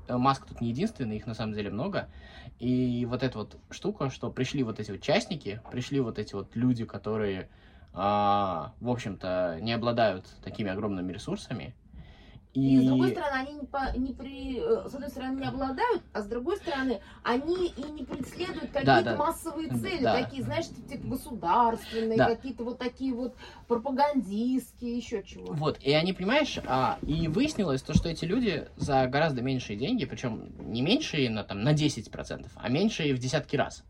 Э, 0.08 0.18
Маск 0.18 0.46
тут 0.46 0.62
не 0.62 0.70
единственный, 0.70 1.18
их 1.18 1.26
на 1.26 1.34
самом 1.34 1.54
деле 1.54 1.72
много. 1.72 2.10
И 2.60 3.06
вот 3.10 3.24
эта 3.24 3.40
вот 3.40 3.58
штука, 3.72 4.10
что 4.10 4.30
пришли 4.30 4.62
вот 4.64 4.80
эти 4.80 4.92
вот 4.92 5.02
частники, 5.02 5.62
пришли 5.72 6.02
вот 6.02 6.20
эти 6.20 6.34
вот 6.34 6.56
люди, 6.56 6.84
которые, 6.84 7.50
а, 7.94 8.74
в 8.82 8.90
общем-то, 8.90 9.60
не 9.62 9.72
обладают 9.72 10.26
такими 10.44 10.70
огромными 10.70 11.14
ресурсами. 11.14 11.74
И, 12.54 12.80
с 12.80 12.84
другой 12.86 13.12
стороны, 13.12 13.32
они 13.36 13.54
не, 13.60 13.66
по- 13.68 13.96
не 13.98 14.14
при, 14.14 14.58
э, 14.60 14.90
с 14.90 14.94
одной 14.96 15.10
стороны 15.10 15.40
не 15.40 15.48
обладают, 15.48 16.02
а 16.14 16.22
с 16.22 16.26
другой 16.26 16.58
стороны, 16.58 17.00
они 17.24 17.68
и 17.68 17.82
не 17.92 18.04
преследуют 18.04 18.72
какие-то 18.72 19.04
да. 19.04 19.16
массовые 19.16 19.70
цели, 19.70 20.02
Да. 20.04 20.24
такие, 20.24 20.42
знаешь, 20.44 20.66
типа 20.90 21.08
государственные, 21.10 22.18
Да. 22.18 22.26
какие-то 22.26 22.64
вот 22.64 22.80
такие 22.80 23.14
вот 23.14 23.36
пропагандистские, 23.68 24.98
еще 24.98 25.24
чего. 25.24 25.54
Вот, 25.54 25.78
и 25.82 25.92
они, 25.94 26.14
понимаешь, 26.14 26.58
а, 26.66 26.98
и 27.04 27.28
выяснилось 27.28 27.82
то, 27.82 27.94
что 27.94 28.10
эти 28.10 28.26
люди 28.26 28.68
за 28.78 29.06
гораздо 29.08 29.42
меньшие 29.42 29.78
деньги, 29.78 30.06
причем 30.06 30.52
не 30.60 30.82
меньшие 30.82 31.30
на, 31.30 31.44
там, 31.44 31.62
на 31.62 31.74
10%, 31.74 32.48
а 32.56 32.70
меньшие 32.70 33.14
в 33.14 33.20
десятки 33.20 33.56
раз, 33.56 33.84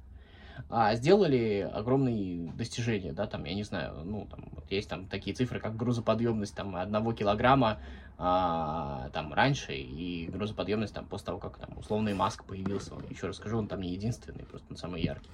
а, 0.69 0.95
сделали 0.95 1.69
огромные 1.73 2.51
достижения, 2.53 3.13
да, 3.13 3.27
там, 3.27 3.45
я 3.45 3.53
не 3.53 3.63
знаю, 3.63 4.01
ну, 4.03 4.27
там, 4.29 4.49
вот 4.51 4.69
есть 4.71 4.89
там 4.89 5.07
такие 5.07 5.35
цифры, 5.35 5.59
как 5.59 5.75
грузоподъемность, 5.75 6.55
там, 6.55 6.75
одного 6.75 7.13
килограмма, 7.13 7.79
а, 8.17 9.09
там, 9.13 9.33
раньше, 9.33 9.73
и 9.73 10.27
грузоподъемность, 10.27 10.93
там, 10.93 11.05
после 11.05 11.27
того, 11.27 11.39
как, 11.39 11.57
там, 11.57 11.77
условный 11.77 12.13
Маск 12.13 12.43
появился, 12.43 12.93
еще 13.09 13.27
раз 13.27 13.37
скажу, 13.37 13.57
он 13.57 13.67
там 13.67 13.81
не 13.81 13.91
единственный, 13.91 14.43
просто 14.43 14.67
он 14.69 14.77
самый 14.77 15.01
яркий, 15.01 15.29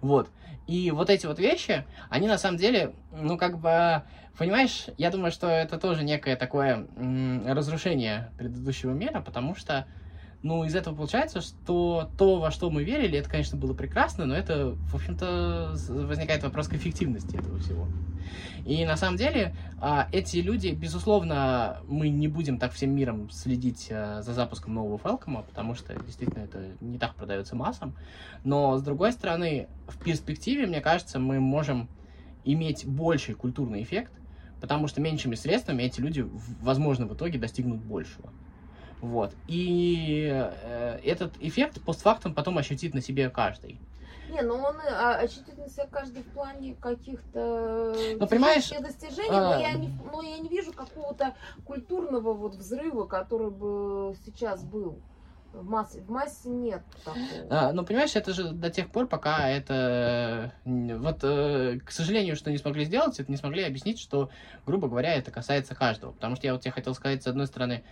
вот, 0.00 0.28
и 0.66 0.90
вот 0.90 1.10
эти 1.10 1.26
вот 1.26 1.38
вещи, 1.38 1.84
они, 2.10 2.26
на 2.26 2.38
самом 2.38 2.58
деле, 2.58 2.94
ну, 3.12 3.38
как 3.38 3.58
бы, 3.58 4.02
понимаешь, 4.36 4.86
я 4.98 5.10
думаю, 5.10 5.30
что 5.30 5.48
это 5.48 5.78
тоже 5.78 6.04
некое 6.04 6.36
такое 6.36 6.86
разрушение 7.46 8.32
предыдущего 8.36 8.90
мира, 8.90 9.20
потому 9.20 9.54
что, 9.54 9.86
ну, 10.44 10.62
из 10.62 10.74
этого 10.74 10.94
получается, 10.94 11.40
что 11.40 12.10
то, 12.18 12.38
во 12.38 12.50
что 12.50 12.70
мы 12.70 12.84
верили, 12.84 13.18
это, 13.18 13.30
конечно, 13.30 13.56
было 13.56 13.72
прекрасно, 13.72 14.26
но 14.26 14.36
это, 14.36 14.76
в 14.90 14.94
общем-то, 14.94 15.74
возникает 15.88 16.42
вопрос 16.42 16.68
к 16.68 16.74
эффективности 16.74 17.34
этого 17.34 17.58
всего. 17.60 17.88
И 18.66 18.84
на 18.84 18.98
самом 18.98 19.16
деле 19.16 19.56
а, 19.80 20.06
эти 20.12 20.36
люди, 20.36 20.68
безусловно, 20.68 21.78
мы 21.88 22.10
не 22.10 22.28
будем 22.28 22.58
так 22.58 22.72
всем 22.72 22.94
миром 22.94 23.30
следить 23.30 23.88
а, 23.90 24.20
за 24.20 24.34
запуском 24.34 24.74
нового 24.74 24.98
Фелкома, 24.98 25.42
потому 25.42 25.74
что 25.74 25.94
действительно 26.02 26.44
это 26.44 26.72
не 26.82 26.98
так 26.98 27.14
продается 27.14 27.56
массам. 27.56 27.94
Но 28.44 28.76
с 28.76 28.82
другой 28.82 29.12
стороны, 29.12 29.68
в 29.88 29.96
перспективе, 29.96 30.66
мне 30.66 30.82
кажется, 30.82 31.18
мы 31.18 31.40
можем 31.40 31.88
иметь 32.44 32.84
больший 32.86 33.34
культурный 33.34 33.82
эффект, 33.82 34.12
потому 34.60 34.88
что 34.88 35.00
меньшими 35.00 35.36
средствами 35.36 35.84
эти 35.84 36.02
люди, 36.02 36.26
возможно, 36.60 37.06
в 37.06 37.14
итоге 37.14 37.38
достигнут 37.38 37.80
большего. 37.80 38.30
Вот. 39.04 39.34
И 39.48 40.30
э, 40.32 40.98
этот 41.04 41.34
эффект 41.40 41.82
постфактум 41.82 42.34
потом 42.34 42.56
ощутит 42.56 42.94
на 42.94 43.02
себе 43.02 43.28
каждый. 43.28 43.78
Не, 44.30 44.40
ну 44.40 44.54
он 44.54 44.76
э, 44.76 44.88
а, 44.88 45.16
ощутит 45.16 45.58
на 45.58 45.68
себя 45.68 45.86
каждый 45.90 46.22
в 46.22 46.28
плане 46.28 46.74
каких-то 46.80 47.94
Ну, 48.18 48.26
понимаешь, 48.26 48.70
достижений, 48.70 49.28
а, 49.30 49.56
но, 49.56 49.60
я 49.60 49.72
не, 49.72 49.92
но 50.10 50.22
я 50.22 50.38
не 50.38 50.48
вижу 50.48 50.72
какого-то 50.72 51.34
культурного 51.66 52.32
вот 52.32 52.54
взрыва, 52.54 53.04
который 53.04 53.50
бы 53.50 54.16
сейчас 54.24 54.64
был. 54.64 54.98
В 55.52 55.68
массе, 55.68 56.00
в 56.00 56.10
массе 56.10 56.48
нет 56.48 56.82
такого. 57.04 57.24
А, 57.50 57.72
ну, 57.72 57.84
понимаешь, 57.84 58.16
это 58.16 58.32
же 58.32 58.52
до 58.52 58.70
тех 58.70 58.90
пор, 58.90 59.06
пока 59.06 59.50
это... 59.50 60.52
Вот, 60.64 61.18
э, 61.22 61.78
к 61.84 61.90
сожалению, 61.92 62.34
что 62.36 62.50
не 62.50 62.58
смогли 62.58 62.86
сделать, 62.86 63.20
это 63.20 63.30
не 63.30 63.36
смогли 63.36 63.62
объяснить, 63.62 64.00
что, 64.00 64.30
грубо 64.66 64.88
говоря, 64.88 65.14
это 65.14 65.30
касается 65.30 65.74
каждого. 65.76 66.12
Потому 66.12 66.34
что 66.36 66.46
я 66.46 66.54
вот 66.54 66.62
тебе 66.62 66.72
хотел 66.72 66.94
сказать, 66.94 67.22
с 67.22 67.28
одной 67.28 67.46
стороны, 67.46 67.84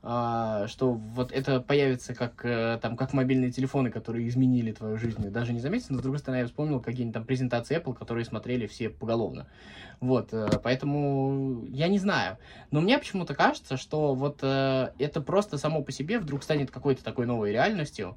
что 0.00 0.92
вот 0.92 1.32
это 1.32 1.60
появится 1.60 2.14
как, 2.14 2.44
э, 2.44 2.78
там, 2.80 2.96
как 2.96 3.12
мобильные 3.12 3.50
телефоны, 3.50 3.90
которые 3.90 4.28
изменили 4.28 4.72
твою 4.72 4.96
жизнь, 4.96 5.28
даже 5.30 5.52
не 5.52 5.60
заметил, 5.60 5.86
но 5.90 5.98
с 5.98 6.02
другой 6.02 6.20
стороны, 6.20 6.40
я 6.40 6.46
вспомнил 6.46 6.80
какие-нибудь 6.80 7.14
там 7.14 7.24
презентации 7.24 7.76
Apple, 7.76 7.94
которые 7.94 8.24
смотрели 8.24 8.66
все 8.66 8.90
поголовно. 8.90 9.46
Вот, 10.00 10.32
э, 10.32 10.48
поэтому 10.62 11.64
я 11.68 11.88
не 11.88 11.98
знаю. 11.98 12.38
Но 12.70 12.80
мне 12.80 12.98
почему-то 12.98 13.34
кажется, 13.34 13.76
что 13.76 14.14
вот 14.14 14.38
э, 14.42 14.92
это 14.98 15.20
просто 15.20 15.58
само 15.58 15.82
по 15.82 15.90
себе 15.90 16.20
вдруг 16.20 16.44
станет 16.44 16.70
какой-то 16.70 17.02
такой 17.02 17.26
новой 17.26 17.50
реальностью, 17.50 18.16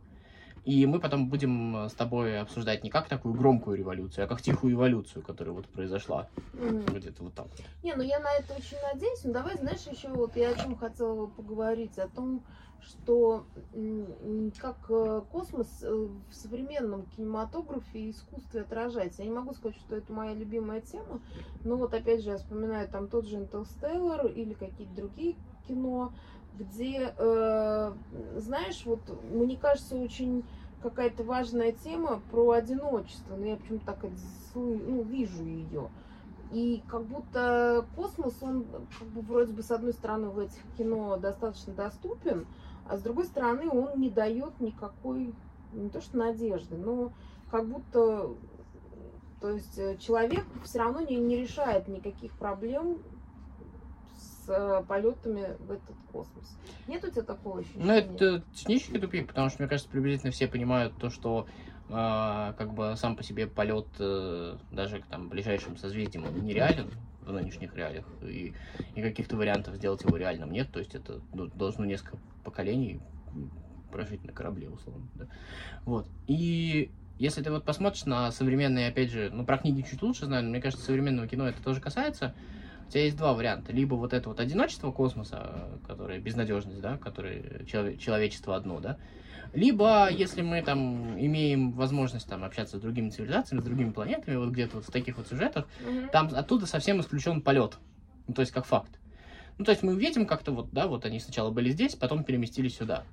и 0.63 0.85
мы 0.85 0.99
потом 0.99 1.29
будем 1.29 1.87
с 1.89 1.93
тобой 1.93 2.39
обсуждать 2.39 2.83
не 2.83 2.89
как 2.89 3.07
такую 3.07 3.33
громкую 3.33 3.77
революцию, 3.77 4.25
а 4.25 4.27
как 4.27 4.41
тихую 4.41 4.73
эволюцию, 4.73 5.23
которая 5.23 5.53
вот 5.53 5.67
произошла 5.69 6.29
Мгм. 6.53 6.99
где-то 6.99 7.23
вот 7.23 7.33
так. 7.35 7.47
Не, 7.83 7.95
ну 7.95 8.03
я 8.03 8.19
на 8.19 8.31
это 8.33 8.53
очень 8.53 8.77
надеюсь. 8.93 9.23
Ну 9.23 9.33
давай, 9.33 9.57
знаешь, 9.57 9.85
еще 9.87 10.09
вот 10.09 10.35
я 10.35 10.49
о 10.51 10.55
чем 10.55 10.75
хотела 10.75 11.27
поговорить, 11.27 11.97
о 11.97 12.07
том, 12.07 12.45
что 12.79 13.47
как 14.59 14.89
э, 14.89 15.21
космос 15.29 15.83
э, 15.83 15.89
в 15.91 16.25
современном 16.31 17.05
кинематографе 17.05 17.99
и 17.99 18.11
искусстве 18.11 18.61
отражается. 18.61 19.21
Я 19.21 19.29
не 19.29 19.35
могу 19.35 19.53
сказать, 19.53 19.77
что 19.77 19.95
это 19.95 20.11
моя 20.13 20.33
любимая 20.33 20.81
тема, 20.81 21.21
но 21.63 21.77
вот 21.77 21.93
опять 21.93 22.23
же 22.23 22.31
я 22.31 22.37
вспоминаю 22.37 22.87
там 22.89 23.07
тот 23.07 23.25
же 23.25 23.37
Интерстеллар 23.37 24.27
или 24.27 24.53
какие-то 24.53 24.93
другие 24.95 25.37
кино, 25.67 26.13
где, 26.57 27.13
э, 27.17 27.93
знаешь, 28.37 28.83
вот 28.85 28.99
мне 29.31 29.57
кажется, 29.57 29.95
очень 29.95 30.43
какая-то 30.81 31.23
важная 31.23 31.71
тема 31.71 32.21
про 32.31 32.51
одиночество, 32.51 33.35
но 33.35 33.45
я 33.45 33.55
почему-то 33.55 33.85
так 33.85 34.05
ну, 34.55 35.03
вижу 35.03 35.43
ее. 35.43 35.89
И 36.51 36.83
как 36.87 37.03
будто 37.03 37.85
космос, 37.95 38.35
он 38.41 38.65
как 38.99 39.07
бы 39.09 39.21
вроде 39.21 39.53
бы 39.53 39.63
с 39.63 39.71
одной 39.71 39.93
стороны 39.93 40.29
в 40.29 40.39
этих 40.39 40.61
кино 40.77 41.17
достаточно 41.17 41.73
доступен, 41.73 42.45
а 42.87 42.97
с 42.97 43.01
другой 43.01 43.25
стороны 43.25 43.69
он 43.69 43.99
не 43.99 44.09
дает 44.09 44.59
никакой, 44.59 45.33
не 45.71 45.89
то 45.89 46.01
что 46.01 46.17
надежды, 46.17 46.75
но 46.75 47.13
как 47.49 47.67
будто, 47.67 48.31
то 49.39 49.49
есть 49.49 49.77
э, 49.77 49.97
человек 49.97 50.43
все 50.65 50.79
равно 50.79 50.99
не, 50.99 51.15
не 51.15 51.37
решает 51.37 51.87
никаких 51.87 52.33
проблем 52.33 52.97
с 54.45 54.49
э, 54.49 54.83
полетами 54.87 55.55
в 55.59 55.71
этот 55.71 55.95
космос. 56.11 56.57
Нет 56.87 57.03
у 57.03 57.11
тебя 57.11 57.23
такого 57.23 57.59
ощущения? 57.59 57.85
Ну, 57.85 57.93
это 57.93 58.43
технический 58.53 58.99
тупик, 58.99 59.27
потому 59.27 59.49
что, 59.49 59.61
мне 59.61 59.69
кажется, 59.69 59.89
приблизительно 59.89 60.31
все 60.31 60.47
понимают 60.47 60.95
то, 60.97 61.09
что 61.09 61.47
э, 61.89 61.93
как 62.57 62.73
бы 62.73 62.95
сам 62.97 63.15
по 63.15 63.23
себе 63.23 63.47
полет 63.47 63.87
э, 63.99 64.57
даже 64.71 65.01
к 65.01 65.05
там 65.07 65.29
ближайшим 65.29 65.77
созвездиям 65.77 66.25
он 66.25 66.43
нереален 66.43 66.89
в 67.21 67.31
нынешних 67.31 67.75
реалиях, 67.75 68.05
и, 68.23 68.53
и 68.95 69.01
каких-то 69.01 69.37
вариантов 69.37 69.75
сделать 69.75 70.03
его 70.03 70.17
реальным 70.17 70.51
нет, 70.51 70.71
то 70.71 70.79
есть 70.79 70.95
это 70.95 71.21
ну, 71.33 71.47
должно 71.47 71.85
несколько 71.85 72.17
поколений 72.43 72.99
прожить 73.91 74.23
на 74.23 74.31
корабле, 74.31 74.69
условно, 74.69 75.07
да. 75.15 75.27
Вот, 75.85 76.07
и 76.27 76.89
если 77.19 77.43
ты 77.43 77.51
вот 77.51 77.63
посмотришь 77.63 78.05
на 78.05 78.31
современные, 78.31 78.87
опять 78.87 79.11
же, 79.11 79.29
ну, 79.31 79.45
про 79.45 79.59
книги 79.59 79.85
чуть 79.87 80.01
лучше 80.01 80.25
знаю, 80.25 80.43
но 80.43 80.49
мне 80.49 80.61
кажется, 80.61 80.83
современного 80.83 81.27
кино 81.27 81.47
это 81.47 81.61
тоже 81.61 81.79
касается, 81.79 82.33
у 82.91 82.93
тебя 82.93 83.05
есть 83.05 83.15
два 83.15 83.33
варианта. 83.33 83.71
Либо 83.71 83.95
вот 83.95 84.11
это 84.11 84.27
вот 84.27 84.41
одиночество 84.41 84.91
космоса, 84.91 85.69
которое 85.87 86.19
безнадежность, 86.19 86.81
да, 86.81 86.97
которое 86.97 87.65
человечество 87.65 88.57
одно, 88.57 88.81
да. 88.81 88.97
Либо, 89.53 90.09
если 90.11 90.41
мы 90.41 90.61
там 90.61 91.17
имеем 91.17 91.71
возможность 91.71 92.27
там 92.27 92.43
общаться 92.43 92.77
с 92.77 92.81
другими 92.81 93.09
цивилизациями, 93.09 93.61
с 93.61 93.63
другими 93.63 93.91
планетами, 93.91 94.35
вот 94.35 94.49
где-то 94.49 94.77
вот 94.77 94.85
в 94.85 94.91
таких 94.91 95.17
вот 95.17 95.27
сюжетах, 95.27 95.67
mm-hmm. 95.87 96.09
там 96.11 96.31
оттуда 96.33 96.65
совсем 96.65 96.99
исключен 96.99 97.41
полет. 97.41 97.77
Ну, 98.27 98.33
то 98.33 98.41
есть 98.41 98.51
как 98.51 98.65
факт. 98.65 98.99
Ну, 99.57 99.63
то 99.63 99.71
есть 99.71 99.83
мы 99.83 99.95
видим 99.95 100.25
как-то 100.25 100.51
вот, 100.51 100.71
да, 100.73 100.87
вот 100.87 101.05
они 101.05 101.21
сначала 101.21 101.49
были 101.49 101.69
здесь, 101.69 101.95
потом 101.95 102.25
переместились 102.25 102.75
сюда. 102.75 103.05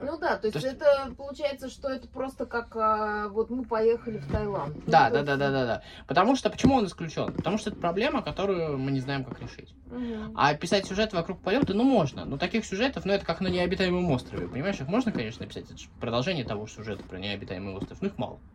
Ну 0.00 0.18
да, 0.18 0.36
то 0.36 0.46
есть, 0.46 0.58
то 0.58 0.66
есть 0.66 0.80
это 0.80 1.14
получается, 1.16 1.68
что 1.68 1.88
это 1.88 2.08
просто 2.08 2.46
как 2.46 2.74
а, 2.76 3.28
вот 3.28 3.50
мы 3.50 3.64
поехали 3.64 4.18
в 4.18 4.30
Таиланд. 4.30 4.76
Да, 4.86 5.08
ну, 5.08 5.14
да, 5.16 5.22
да, 5.22 5.36
да, 5.36 5.50
да, 5.50 5.66
да. 5.66 5.82
Потому 6.06 6.36
что 6.36 6.50
почему 6.50 6.76
он 6.76 6.86
исключен? 6.86 7.32
Потому 7.32 7.58
что 7.58 7.70
это 7.70 7.78
проблема, 7.78 8.22
которую 8.22 8.78
мы 8.78 8.90
не 8.90 9.00
знаем, 9.00 9.24
как 9.24 9.40
решить. 9.40 9.74
Угу. 9.90 10.34
А 10.36 10.54
писать 10.54 10.86
сюжет 10.86 11.12
вокруг 11.12 11.40
полета, 11.40 11.74
ну 11.74 11.84
можно. 11.84 12.24
Но 12.24 12.38
таких 12.38 12.64
сюжетов, 12.64 13.04
ну 13.04 13.12
это 13.12 13.24
как 13.24 13.40
на 13.40 13.48
необитаемом 13.48 14.10
острове. 14.10 14.48
Понимаешь, 14.48 14.80
их 14.80 14.88
можно, 14.88 15.12
конечно, 15.12 15.42
написать. 15.42 15.64
Это 15.64 15.78
же 15.78 15.88
продолжение 16.00 16.44
того 16.44 16.66
сюжета 16.66 17.04
про 17.04 17.18
необитаемый 17.18 17.74
остров, 17.74 18.00
но 18.00 18.08
их 18.08 18.18
мало. 18.18 18.34
Угу. 18.34 18.53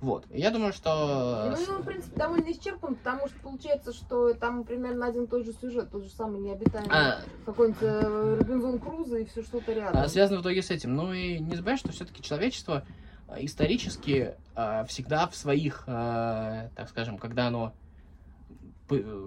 Вот. 0.00 0.26
Я 0.30 0.50
думаю, 0.50 0.72
что... 0.72 1.56
Ну, 1.68 1.78
в 1.78 1.86
принципе, 1.86 2.16
довольно 2.16 2.50
исчерпан, 2.52 2.96
потому 2.96 3.28
что 3.28 3.38
получается, 3.40 3.92
что 3.92 4.34
там 4.34 4.64
примерно 4.64 5.06
один 5.06 5.26
тот 5.26 5.44
же 5.44 5.52
сюжет, 5.52 5.90
тот 5.90 6.04
же 6.04 6.10
самый 6.10 6.40
необитаемый 6.40 6.90
а... 6.90 7.20
какой-нибудь 7.46 7.82
э, 7.82 8.36
Робинзон 8.38 8.78
Крузо 8.78 9.18
и 9.18 9.24
все 9.24 9.42
что-то 9.42 9.72
рядом. 9.72 10.00
А, 10.00 10.08
связано 10.08 10.40
в 10.40 10.42
итоге 10.42 10.62
с 10.62 10.70
этим. 10.70 10.94
Ну 10.94 11.12
и 11.12 11.38
не 11.38 11.56
забывай, 11.56 11.78
что 11.78 11.92
все-таки 11.92 12.22
человечество 12.22 12.84
э, 13.28 13.36
исторически 13.44 14.34
э, 14.54 14.84
всегда 14.86 15.26
в 15.26 15.34
своих, 15.34 15.84
э, 15.86 16.68
так 16.74 16.88
скажем, 16.88 17.18
когда 17.18 17.46
оно 17.46 17.72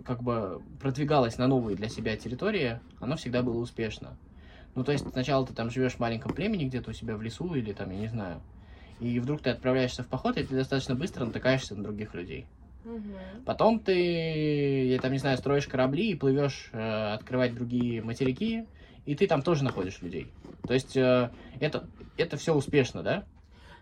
как 0.06 0.22
бы 0.22 0.62
продвигалось 0.80 1.40
на 1.40 1.48
новые 1.48 1.76
для 1.76 1.90
себя 1.90 2.16
территории, 2.16 2.80
оно 3.00 3.16
всегда 3.16 3.42
было 3.42 3.58
успешно. 3.58 4.16
Ну, 4.76 4.84
то 4.84 4.92
есть 4.92 5.10
сначала 5.10 5.48
ты 5.48 5.54
там 5.54 5.72
живешь 5.72 5.94
в 5.94 6.00
маленьком 6.00 6.34
племени 6.34 6.66
где-то 6.66 6.92
у 6.92 6.94
себя 6.94 7.16
в 7.16 7.22
лесу 7.24 7.56
или 7.56 7.74
там, 7.74 7.90
я 7.90 7.98
не 7.98 8.08
знаю, 8.08 8.42
и 9.00 9.20
вдруг 9.20 9.42
ты 9.42 9.50
отправляешься 9.50 10.04
в 10.04 10.08
поход, 10.08 10.38
и 10.38 10.44
ты 10.44 10.56
достаточно 10.56 10.96
быстро 10.96 11.26
натыкаешься 11.26 11.76
на 11.76 11.84
других 11.84 12.14
людей. 12.14 12.46
Угу. 12.86 13.44
Потом 13.46 13.80
ты, 13.80 14.88
я 14.88 15.00
там 15.00 15.12
не 15.12 15.18
знаю, 15.18 15.38
строишь 15.38 15.68
корабли 15.68 16.12
и 16.12 16.16
плывешь 16.16 16.70
э, 16.72 17.14
открывать 17.14 17.56
другие 17.56 18.02
материки, 18.02 18.68
и 19.06 19.16
ты 19.16 19.28
там 19.28 19.42
тоже 19.42 19.64
находишь 19.64 20.02
людей. 20.02 20.32
То 20.68 20.74
есть 20.74 20.96
э, 20.96 21.32
это, 21.60 21.88
это 22.18 22.38
все 22.38 22.54
успешно, 22.54 23.04
да? 23.04 23.26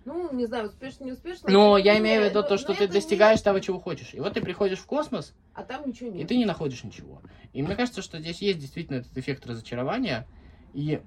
Ну, 0.05 0.33
не 0.33 0.45
знаю, 0.45 0.67
успешно, 0.67 1.05
не 1.05 1.11
успешно. 1.13 1.49
Но 1.49 1.77
я 1.77 1.97
имею 1.99 2.23
в 2.23 2.29
виду 2.29 2.43
то, 2.43 2.57
что 2.57 2.73
ты 2.73 2.87
достигаешь 2.87 3.39
не... 3.39 3.43
того, 3.43 3.59
чего 3.59 3.79
хочешь. 3.79 4.13
И 4.13 4.19
вот 4.19 4.33
ты 4.33 4.41
приходишь 4.41 4.79
в 4.79 4.85
космос, 4.85 5.33
а 5.53 5.63
там 5.63 5.87
ничего 5.87 6.09
нет. 6.09 6.23
И 6.23 6.25
ты 6.25 6.37
не 6.37 6.45
находишь 6.45 6.83
ничего. 6.83 7.21
И 7.53 7.61
мне 7.61 7.75
кажется, 7.75 8.01
что 8.01 8.19
здесь 8.19 8.41
есть 8.41 8.59
действительно 8.59 8.97
этот 8.97 9.17
эффект 9.17 9.45
разочарования. 9.45 10.27
И 10.73 11.01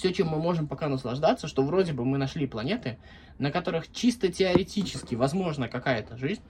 все, 0.00 0.14
чем 0.14 0.28
мы 0.28 0.38
можем 0.38 0.66
пока 0.66 0.88
наслаждаться, 0.88 1.46
что 1.46 1.62
вроде 1.62 1.92
бы 1.92 2.06
мы 2.06 2.16
нашли 2.16 2.46
планеты, 2.46 2.98
на 3.38 3.50
которых 3.50 3.92
чисто 3.92 4.32
теоретически 4.32 5.14
возможна 5.14 5.68
какая-то 5.68 6.16
жизнь, 6.16 6.40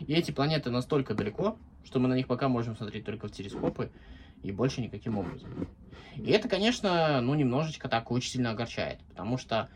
и 0.00 0.12
эти 0.12 0.30
планеты 0.30 0.68
настолько 0.70 1.14
далеко, 1.14 1.56
что 1.84 2.00
мы 2.00 2.08
на 2.08 2.12
них 2.12 2.26
пока 2.26 2.48
можем 2.48 2.76
смотреть 2.76 3.06
только 3.06 3.28
в 3.28 3.32
телескопы 3.32 3.90
и 4.42 4.52
больше 4.52 4.82
никаким 4.82 5.16
образом. 5.16 5.68
И 6.16 6.30
это, 6.30 6.50
конечно, 6.50 7.22
ну, 7.22 7.34
немножечко 7.34 7.88
так 7.88 8.10
очень 8.10 8.32
сильно 8.32 8.50
огорчает, 8.50 8.98
потому 9.08 9.38
что, 9.38 9.70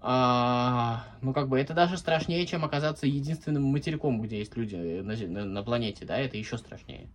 а, 0.00 1.04
ну, 1.20 1.34
как 1.34 1.48
бы, 1.48 1.60
это 1.60 1.74
даже 1.74 1.98
страшнее, 1.98 2.46
чем 2.46 2.64
оказаться 2.64 3.06
единственным 3.06 3.64
материком, 3.64 4.22
где 4.22 4.38
есть 4.38 4.56
люди 4.56 5.02
на, 5.02 5.14
на, 5.14 5.44
на 5.44 5.62
планете, 5.62 6.06
да, 6.06 6.16
это 6.16 6.38
еще 6.38 6.56
страшнее. 6.56 7.08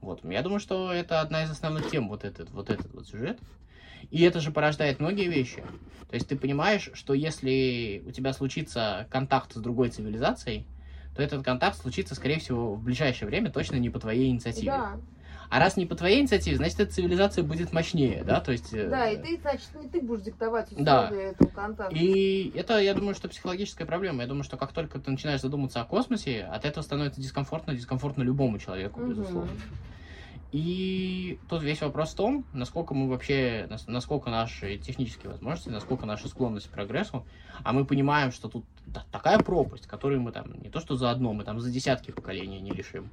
Вот, 0.00 0.24
я 0.24 0.42
думаю, 0.42 0.58
что 0.58 0.92
это 0.92 1.20
одна 1.20 1.44
из 1.44 1.50
основных 1.52 1.88
тем, 1.88 2.08
вот 2.08 2.24
этот 2.24 2.50
вот, 2.50 2.68
этот 2.68 2.92
вот 2.92 3.06
сюжет. 3.06 3.38
И 4.10 4.22
это 4.22 4.40
же 4.40 4.50
порождает 4.50 5.00
многие 5.00 5.28
вещи. 5.28 5.62
То 6.08 6.14
есть 6.14 6.28
ты 6.28 6.36
понимаешь, 6.36 6.90
что 6.94 7.14
если 7.14 8.02
у 8.06 8.10
тебя 8.12 8.32
случится 8.32 9.06
контакт 9.10 9.52
с 9.54 9.56
другой 9.56 9.90
цивилизацией, 9.90 10.66
то 11.16 11.22
этот 11.22 11.44
контакт 11.44 11.78
случится, 11.78 12.14
скорее 12.14 12.38
всего, 12.38 12.74
в 12.74 12.82
ближайшее 12.82 13.28
время 13.28 13.50
точно 13.50 13.76
не 13.76 13.90
по 13.90 13.98
твоей 13.98 14.30
инициативе. 14.30 14.72
Да. 14.72 15.00
А 15.48 15.60
раз 15.60 15.76
не 15.76 15.86
по 15.86 15.94
твоей 15.94 16.20
инициативе, 16.20 16.56
значит, 16.56 16.80
эта 16.80 16.92
цивилизация 16.92 17.44
будет 17.44 17.72
мощнее, 17.72 18.24
да, 18.24 18.40
то 18.40 18.50
есть... 18.50 18.74
Э, 18.74 18.88
да, 18.88 19.08
и 19.08 19.16
ты, 19.16 19.40
значит, 19.40 19.68
не 19.80 19.88
ты 19.88 20.00
будешь 20.00 20.22
диктовать 20.22 20.72
условия 20.72 20.84
да. 20.84 21.08
этого 21.12 21.48
контакта. 21.48 21.94
И 21.94 22.50
это, 22.56 22.78
я 22.80 22.94
думаю, 22.94 23.14
что 23.14 23.28
психологическая 23.28 23.86
проблема. 23.86 24.22
Я 24.22 24.28
думаю, 24.28 24.42
что 24.42 24.56
как 24.56 24.72
только 24.72 24.98
ты 24.98 25.10
начинаешь 25.10 25.40
задуматься 25.40 25.80
о 25.80 25.84
космосе, 25.84 26.42
от 26.42 26.64
этого 26.64 26.82
становится 26.82 27.20
дискомфортно, 27.20 27.74
дискомфортно 27.74 28.22
любому 28.22 28.58
человеку, 28.58 29.00
угу. 29.00 29.10
безусловно. 29.10 29.50
И 30.56 31.38
тут 31.50 31.62
весь 31.62 31.82
вопрос 31.82 32.12
в 32.12 32.14
том, 32.14 32.46
насколько 32.54 32.94
мы 32.94 33.10
вообще, 33.10 33.68
насколько 33.88 34.30
наши 34.30 34.78
технические 34.78 35.30
возможности, 35.32 35.68
насколько 35.68 36.06
наша 36.06 36.28
склонность 36.28 36.68
к 36.68 36.70
прогрессу, 36.70 37.26
а 37.62 37.74
мы 37.74 37.84
понимаем, 37.84 38.32
что 38.32 38.48
тут 38.48 38.64
такая 39.12 39.38
пропасть, 39.40 39.86
которую 39.86 40.22
мы 40.22 40.32
там 40.32 40.58
не 40.62 40.70
то 40.70 40.80
что 40.80 40.96
за 40.96 41.10
одно, 41.10 41.34
мы 41.34 41.44
там 41.44 41.60
за 41.60 41.70
десятки 41.70 42.10
поколений 42.10 42.58
не 42.58 42.70
решим, 42.70 43.10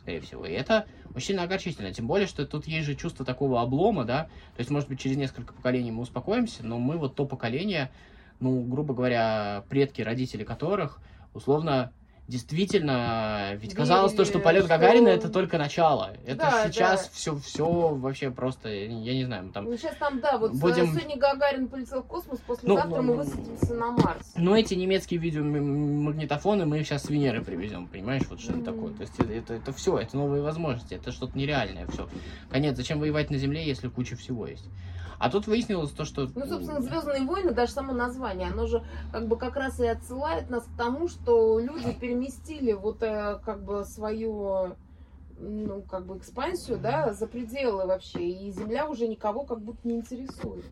скорее 0.00 0.20
всего. 0.20 0.44
И 0.44 0.50
это 0.50 0.84
очень 1.14 1.28
сильно 1.28 1.44
огорчительно, 1.44 1.92
тем 1.92 2.08
более, 2.08 2.26
что 2.26 2.44
тут 2.44 2.66
есть 2.66 2.88
же 2.88 2.96
чувство 2.96 3.24
такого 3.24 3.62
облома, 3.62 4.04
да, 4.04 4.24
то 4.56 4.58
есть, 4.58 4.70
может 4.70 4.88
быть, 4.88 4.98
через 4.98 5.16
несколько 5.16 5.52
поколений 5.52 5.92
мы 5.92 6.02
успокоимся, 6.02 6.66
но 6.66 6.80
мы 6.80 6.98
вот 6.98 7.14
то 7.14 7.24
поколение, 7.24 7.92
ну, 8.40 8.64
грубо 8.64 8.94
говоря, 8.94 9.62
предки, 9.68 10.02
родители 10.02 10.42
которых, 10.42 10.98
условно, 11.34 11.92
действительно, 12.30 13.54
ведь 13.56 13.74
казалось 13.74 14.14
то, 14.14 14.24
что 14.24 14.38
полет. 14.38 14.66
Гагарина 14.66 15.08
это 15.08 15.28
только 15.28 15.58
начало. 15.58 16.12
Это 16.24 16.36
да, 16.36 16.68
сейчас 16.68 17.04
да. 17.04 17.10
все, 17.12 17.36
все 17.38 17.64
вообще 17.66 18.30
просто, 18.30 18.68
я 18.68 19.14
не 19.14 19.24
знаю, 19.24 19.50
там. 19.50 19.64
Ну 19.64 19.76
сейчас 19.76 19.96
там, 19.96 20.20
да, 20.20 20.38
вот 20.38 20.52
будем... 20.52 20.94
сегодня 20.94 21.18
Гагарин 21.18 21.68
полетел 21.68 22.02
в 22.02 22.06
космос, 22.06 22.38
послезавтра 22.46 23.02
ну, 23.02 23.02
мы 23.02 23.16
высадимся 23.16 23.74
на 23.74 23.90
Марс. 23.90 24.32
Ну 24.36 24.54
эти 24.54 24.74
немецкие 24.74 25.18
видеомагнитофоны 25.18 26.64
мы 26.66 26.78
их 26.78 26.86
сейчас 26.86 27.04
с 27.04 27.10
Венеры 27.10 27.42
привезем, 27.42 27.88
понимаешь, 27.88 28.22
вот 28.30 28.40
что 28.40 28.52
mm-hmm. 28.52 28.62
это 28.62 28.72
такое. 28.72 28.94
То 28.94 29.02
есть 29.02 29.18
это, 29.18 29.32
это, 29.32 29.54
это 29.54 29.72
все, 29.72 29.98
это 29.98 30.16
новые 30.16 30.42
возможности, 30.42 30.94
это 30.94 31.10
что-то 31.10 31.36
нереальное, 31.36 31.86
все. 31.88 32.08
Конец, 32.50 32.76
зачем 32.76 33.00
воевать 33.00 33.30
на 33.30 33.38
Земле, 33.38 33.66
если 33.66 33.88
куча 33.88 34.14
всего 34.14 34.46
есть? 34.46 34.66
А 35.20 35.30
тут 35.30 35.46
выяснилось 35.46 35.90
то, 35.90 36.06
что... 36.06 36.28
Ну, 36.34 36.46
собственно, 36.46 36.80
Звездные 36.80 37.24
войны, 37.26 37.52
даже 37.52 37.72
само 37.72 37.92
название, 37.92 38.48
оно 38.48 38.66
же 38.66 38.82
как 39.12 39.28
бы 39.28 39.36
как 39.36 39.54
раз 39.54 39.78
и 39.78 39.86
отсылает 39.86 40.48
нас 40.48 40.64
к 40.64 40.76
тому, 40.78 41.08
что 41.08 41.60
люди 41.60 41.92
переместили 41.92 42.72
вот 42.72 43.02
э, 43.02 43.38
как 43.44 43.62
бы 43.62 43.84
свое 43.84 44.76
ну, 45.38 45.82
как 45.82 46.06
бы 46.06 46.16
экспансию, 46.16 46.78
да, 46.78 47.12
за 47.12 47.26
пределы 47.26 47.86
вообще, 47.86 48.30
и 48.30 48.50
Земля 48.50 48.88
уже 48.88 49.08
никого 49.08 49.44
как 49.44 49.60
будто 49.60 49.86
не 49.86 49.96
интересует. 49.96 50.64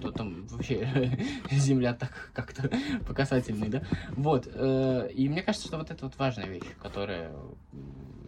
То 0.00 0.10
там 0.12 0.46
вообще 0.48 1.18
Земля 1.50 1.92
так 1.92 2.30
как-то 2.32 2.70
по 3.06 3.12
касательной, 3.12 3.68
да? 3.68 3.82
Вот, 4.16 4.48
э, 4.50 5.10
и 5.12 5.28
мне 5.28 5.42
кажется, 5.42 5.68
что 5.68 5.76
вот 5.76 5.90
это 5.90 6.06
вот 6.06 6.18
важная 6.18 6.46
вещь, 6.46 6.64
которая 6.82 7.32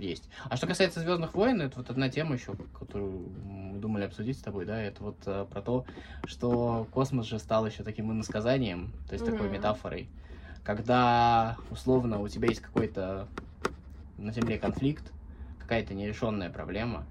есть. 0.02 0.28
А 0.48 0.56
что 0.56 0.66
касается 0.66 1.00
Звездных 1.00 1.34
войн, 1.34 1.60
это 1.62 1.78
вот 1.78 1.90
одна 1.90 2.08
тема 2.08 2.34
еще, 2.34 2.54
которую 2.78 3.30
мы 3.30 3.78
думали 3.78 4.04
обсудить 4.04 4.38
с 4.38 4.42
тобой, 4.42 4.66
да, 4.66 4.80
это 4.80 5.02
вот 5.04 5.16
э, 5.26 5.46
про 5.50 5.62
то, 5.62 5.86
что 6.26 6.86
космос 6.90 7.26
же 7.26 7.38
стал 7.38 7.66
еще 7.66 7.82
таким 7.84 8.12
иносказанием, 8.12 8.92
то 9.08 9.14
есть 9.14 9.24
такой 9.24 9.48
Мгм. 9.48 9.54
метафорой, 9.54 10.08
когда 10.62 11.58
условно 11.70 12.20
у 12.20 12.28
тебя 12.28 12.48
есть 12.48 12.60
какой-то 12.60 13.28
на 14.18 14.32
Земле 14.32 14.58
конфликт, 14.58 15.12
какая-то 15.58 15.94
нерешенная 15.94 16.50
проблема, 16.50 17.06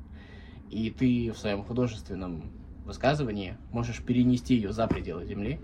и 0.70 0.90
ты 0.90 1.32
в 1.32 1.38
своем 1.38 1.64
художественном 1.64 2.52
высказывании 2.86 3.58
можешь 3.72 4.02
перенести 4.04 4.56
ее 4.56 4.72
за 4.72 4.88
пределы 4.88 5.26
Земли, 5.26 5.60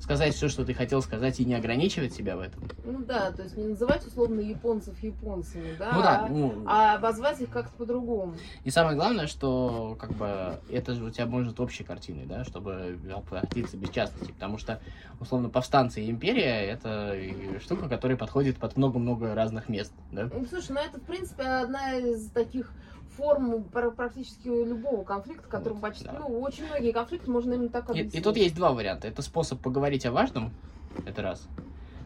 сказать 0.00 0.34
все, 0.34 0.48
что 0.48 0.64
ты 0.64 0.74
хотел 0.74 1.02
сказать, 1.02 1.40
и 1.40 1.44
не 1.44 1.54
ограничивать 1.54 2.12
себя 2.14 2.36
в 2.36 2.40
этом. 2.40 2.62
Ну 2.84 3.04
да, 3.04 3.32
то 3.32 3.42
есть 3.42 3.56
не 3.56 3.66
называть 3.66 4.06
условно 4.06 4.40
японцев 4.40 5.02
японцами, 5.02 5.76
да, 5.78 5.92
Ну 5.92 6.02
да, 6.02 6.20
а- 6.24 6.28
ну, 6.28 6.64
а 6.66 6.94
обозвать 6.94 7.40
их 7.40 7.50
как-то 7.50 7.74
по-другому. 7.76 8.34
И 8.64 8.70
самое 8.70 8.96
главное, 8.96 9.26
что 9.26 9.96
как 9.98 10.10
бы 10.12 10.60
это 10.68 10.94
же 10.94 11.04
у 11.04 11.10
тебя 11.10 11.26
может 11.26 11.58
общей 11.60 11.84
картиной, 11.84 12.26
да, 12.26 12.44
чтобы 12.44 12.98
обратиться 13.12 13.76
без 13.76 13.90
частности, 13.90 14.32
потому 14.32 14.58
что 14.58 14.80
условно 15.20 15.48
повстанцы 15.48 16.02
и 16.02 16.10
империя 16.10 16.66
это 16.66 17.16
штука, 17.60 17.88
которая 17.88 18.16
подходит 18.16 18.58
под 18.58 18.76
много-много 18.76 19.34
разных 19.34 19.68
мест, 19.68 19.92
да. 20.10 20.28
Ну, 20.32 20.46
слушай, 20.46 20.72
ну 20.72 20.80
это, 20.80 20.98
в 20.98 21.04
принципе, 21.04 21.42
одна 21.44 21.94
из 21.94 22.30
таких 22.30 22.72
форм 23.16 23.64
пр- 23.64 23.90
практически 23.92 24.48
любого 24.48 25.04
конфликта, 25.04 25.48
который 25.48 25.74
Вот, 25.74 25.82
почти, 25.82 26.04
да. 26.04 26.16
ну, 26.20 26.40
очень 26.40 26.66
многие 26.66 26.92
конфликты 26.92 27.30
можно 27.30 27.54
именно 27.54 27.68
так 27.68 27.88
И, 27.88 27.92
объяснить. 27.92 28.14
и 28.14 28.20
тут 28.20 28.36
есть 28.36 28.54
два 28.54 28.72
варианта. 28.72 29.08
Это 29.08 29.22
способ 29.22 29.60
поговорить 29.60 30.04
о 30.06 30.12
важном, 30.12 30.52
это 31.06 31.22
раз. 31.22 31.46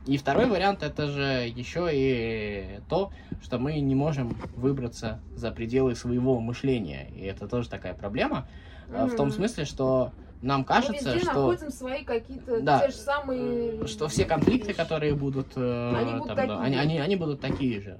И 0.06 0.16
второй 0.16 0.46
вариант 0.46 0.82
это 0.82 1.08
же 1.08 1.22
еще 1.54 1.88
и 1.92 2.80
то, 2.88 3.12
что 3.42 3.58
мы 3.58 3.78
не 3.80 3.94
можем 3.94 4.34
выбраться 4.56 5.20
за 5.36 5.50
пределы 5.50 5.94
своего 5.94 6.40
мышления. 6.40 7.10
И 7.14 7.20
это 7.24 7.46
тоже 7.48 7.68
такая 7.68 7.92
проблема. 7.94 8.48
а, 8.92 9.06
В 9.06 9.14
том 9.14 9.30
смысле, 9.30 9.66
что 9.66 10.10
нам 10.40 10.60
Мы 10.60 10.64
кажется, 10.66 11.12
везде 11.12 11.18
что 11.20 11.48
находим 11.50 11.70
свои 11.70 12.02
какие-то 12.02 12.62
Да. 12.62 12.80
те 12.80 12.88
же 12.92 12.96
самые... 12.96 13.86
что 13.86 14.08
все 14.08 14.24
конфликты, 14.24 14.68
вещи. 14.68 14.76
которые 14.78 15.14
будут, 15.14 15.48
э, 15.56 15.94
Они 15.94 16.12
будут 16.12 16.28
там, 16.28 16.36
такие. 16.36 16.56
да, 16.56 16.62
они, 16.62 16.76
они, 16.76 16.98
они 16.98 17.16
будут 17.16 17.40
такие 17.40 17.80
же. 17.82 17.96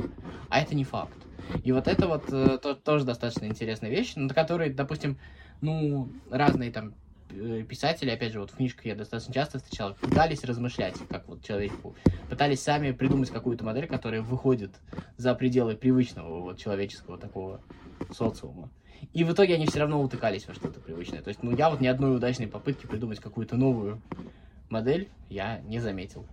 А 0.49 0.59
это 0.61 0.75
не 0.75 0.85
факт. 0.85 1.12
И 1.64 1.72
вот 1.72 1.88
это 1.88 2.06
вот 2.06 2.24
э, 2.32 2.58
то- 2.58 2.74
тоже 2.74 3.04
достаточно 3.04 3.46
интересная 3.46 3.90
вещь, 3.90 4.14
на 4.16 4.32
которой, 4.32 4.70
допустим, 4.70 5.18
ну, 5.60 6.08
разные 6.30 6.70
там 6.70 6.94
э, 7.30 7.64
писатели, 7.68 8.10
опять 8.10 8.32
же, 8.32 8.40
вот 8.40 8.50
в 8.50 8.56
книжках 8.56 8.86
я 8.86 8.94
достаточно 8.94 9.34
часто 9.34 9.58
встречал, 9.58 9.94
пытались 10.00 10.44
размышлять, 10.44 10.96
как 11.08 11.28
вот 11.28 11.42
человеку, 11.42 11.94
пытались 12.28 12.60
сами 12.62 12.92
придумать 12.92 13.30
какую-то 13.30 13.64
модель, 13.64 13.86
которая 13.86 14.22
выходит 14.22 14.72
за 15.16 15.34
пределы 15.34 15.76
привычного 15.76 16.40
вот 16.40 16.58
человеческого 16.58 17.18
такого 17.18 17.60
социума. 18.12 18.70
И 19.12 19.24
в 19.24 19.32
итоге 19.32 19.54
они 19.54 19.66
все 19.66 19.80
равно 19.80 20.02
утыкались 20.02 20.46
во 20.46 20.54
что-то 20.54 20.80
привычное. 20.80 21.22
То 21.22 21.28
есть, 21.28 21.42
ну, 21.42 21.56
я 21.56 21.70
вот 21.70 21.80
ни 21.80 21.86
одной 21.86 22.14
удачной 22.14 22.46
попытки 22.48 22.86
придумать 22.86 23.18
какую-то 23.18 23.56
новую 23.56 24.00
модель 24.68 25.08
я 25.28 25.60
не 25.60 25.80
заметил. 25.80 26.26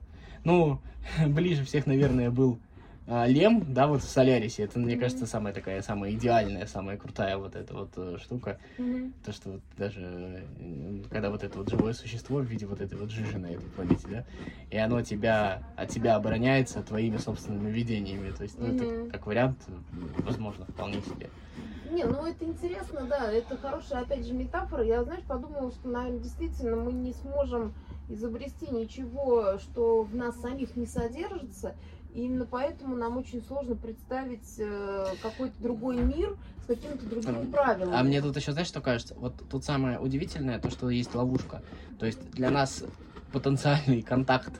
Ну, 0.43 0.81
ближе 1.27 1.63
всех, 1.63 1.85
наверное, 1.85 2.29
был 2.29 2.59
Лем, 3.07 3.63
да, 3.73 3.87
вот 3.87 4.01
в 4.01 4.09
Солярисе. 4.09 4.63
Это, 4.63 4.79
мне 4.79 4.97
кажется, 4.97 5.25
самая 5.25 5.53
такая, 5.53 5.81
самая 5.81 6.11
идеальная, 6.11 6.65
самая 6.65 6.97
крутая 6.97 7.37
вот 7.37 7.55
эта 7.55 7.73
вот 7.73 7.91
э, 7.95 8.17
штука. 8.21 8.59
Мгм. 8.77 9.13
То, 9.23 9.31
что 9.31 9.49
вот 9.51 9.61
даже, 9.77 10.01
э, 10.01 11.03
когда 11.09 11.29
вот 11.29 11.41
это 11.41 11.57
вот 11.57 11.69
живое 11.69 11.93
существо 11.93 12.39
в 12.39 12.45
виде 12.45 12.65
вот 12.65 12.81
этой 12.81 12.97
вот 12.97 13.09
жижи 13.09 13.37
на 13.37 13.47
этой 13.53 13.69
планете, 13.69 14.07
да, 14.09 14.25
и 14.69 14.77
оно 14.77 15.01
тебя, 15.01 15.63
от 15.77 15.89
тебя 15.89 16.15
обороняется 16.15 16.83
твоими 16.83 17.15
собственными 17.15 17.71
видениями. 17.71 18.31
То 18.31 18.43
есть, 18.43 18.59
ну, 18.59 18.65
Мгм. 18.67 18.75
это 18.75 18.87
как 19.09 19.25
вариант, 19.25 19.65
возможно, 20.25 20.65
вполне 20.65 21.01
себе. 21.01 21.29
Не, 21.89 22.03
ну 22.03 22.25
это 22.25 22.43
интересно, 22.43 23.05
да, 23.05 23.31
это 23.31 23.57
хорошая, 23.57 24.01
опять 24.01 24.25
же, 24.25 24.33
метафора. 24.33 24.83
Я, 24.83 25.03
знаешь, 25.05 25.23
подумала, 25.23 25.71
что, 25.71 25.87
наверное, 25.87 26.19
действительно 26.19 26.75
мы 26.75 26.91
не 26.91 27.13
сможем 27.13 27.73
изобрести 28.09 28.69
ничего, 28.69 29.57
что 29.57 30.03
в 30.03 30.13
нас 30.15 30.39
самих 30.39 30.75
не 30.75 30.85
содержится. 30.85 31.75
И 32.13 32.21
именно 32.21 32.45
поэтому 32.45 32.95
нам 32.95 33.17
очень 33.17 33.43
сложно 33.43 33.75
представить 33.75 34.55
э, 34.57 35.05
какой-то 35.21 35.61
другой 35.61 35.97
мир 35.97 36.35
с 36.63 36.65
какими-то 36.65 37.05
другими 37.05 37.45
правилами. 37.51 37.95
А 37.95 38.03
мне 38.03 38.21
тут 38.21 38.35
еще, 38.35 38.53
знаешь, 38.53 38.67
что 38.67 38.81
кажется? 38.81 39.15
Вот 39.15 39.35
тут 39.49 39.63
самое 39.63 39.99
удивительное, 39.99 40.59
то, 40.59 40.69
что 40.69 40.89
есть 40.89 41.13
ловушка. 41.13 41.61
То 41.99 42.05
есть 42.05 42.31
для 42.31 42.49
нас 42.49 42.83
потенциальный 43.31 44.01
контакт 44.01 44.53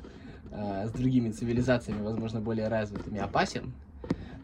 э, 0.51 0.88
с 0.88 0.91
другими 0.91 1.31
цивилизациями, 1.31 2.01
возможно, 2.03 2.41
более 2.41 2.67
развитыми, 2.67 3.19
опасен. 3.19 3.73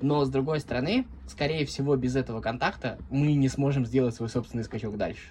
Но, 0.01 0.25
с 0.25 0.29
другой 0.29 0.59
стороны, 0.59 1.05
скорее 1.27 1.65
всего, 1.65 1.95
без 1.95 2.15
этого 2.15 2.41
контакта 2.41 2.97
мы 3.09 3.33
не 3.35 3.47
сможем 3.47 3.85
сделать 3.85 4.15
свой 4.15 4.29
собственный 4.29 4.63
скачок 4.63 4.97
дальше. 4.97 5.29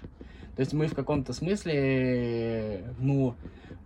То 0.57 0.61
есть 0.61 0.73
мы 0.73 0.87
в 0.87 0.95
каком-то 0.95 1.33
смысле, 1.33 2.85
ну, 2.99 3.35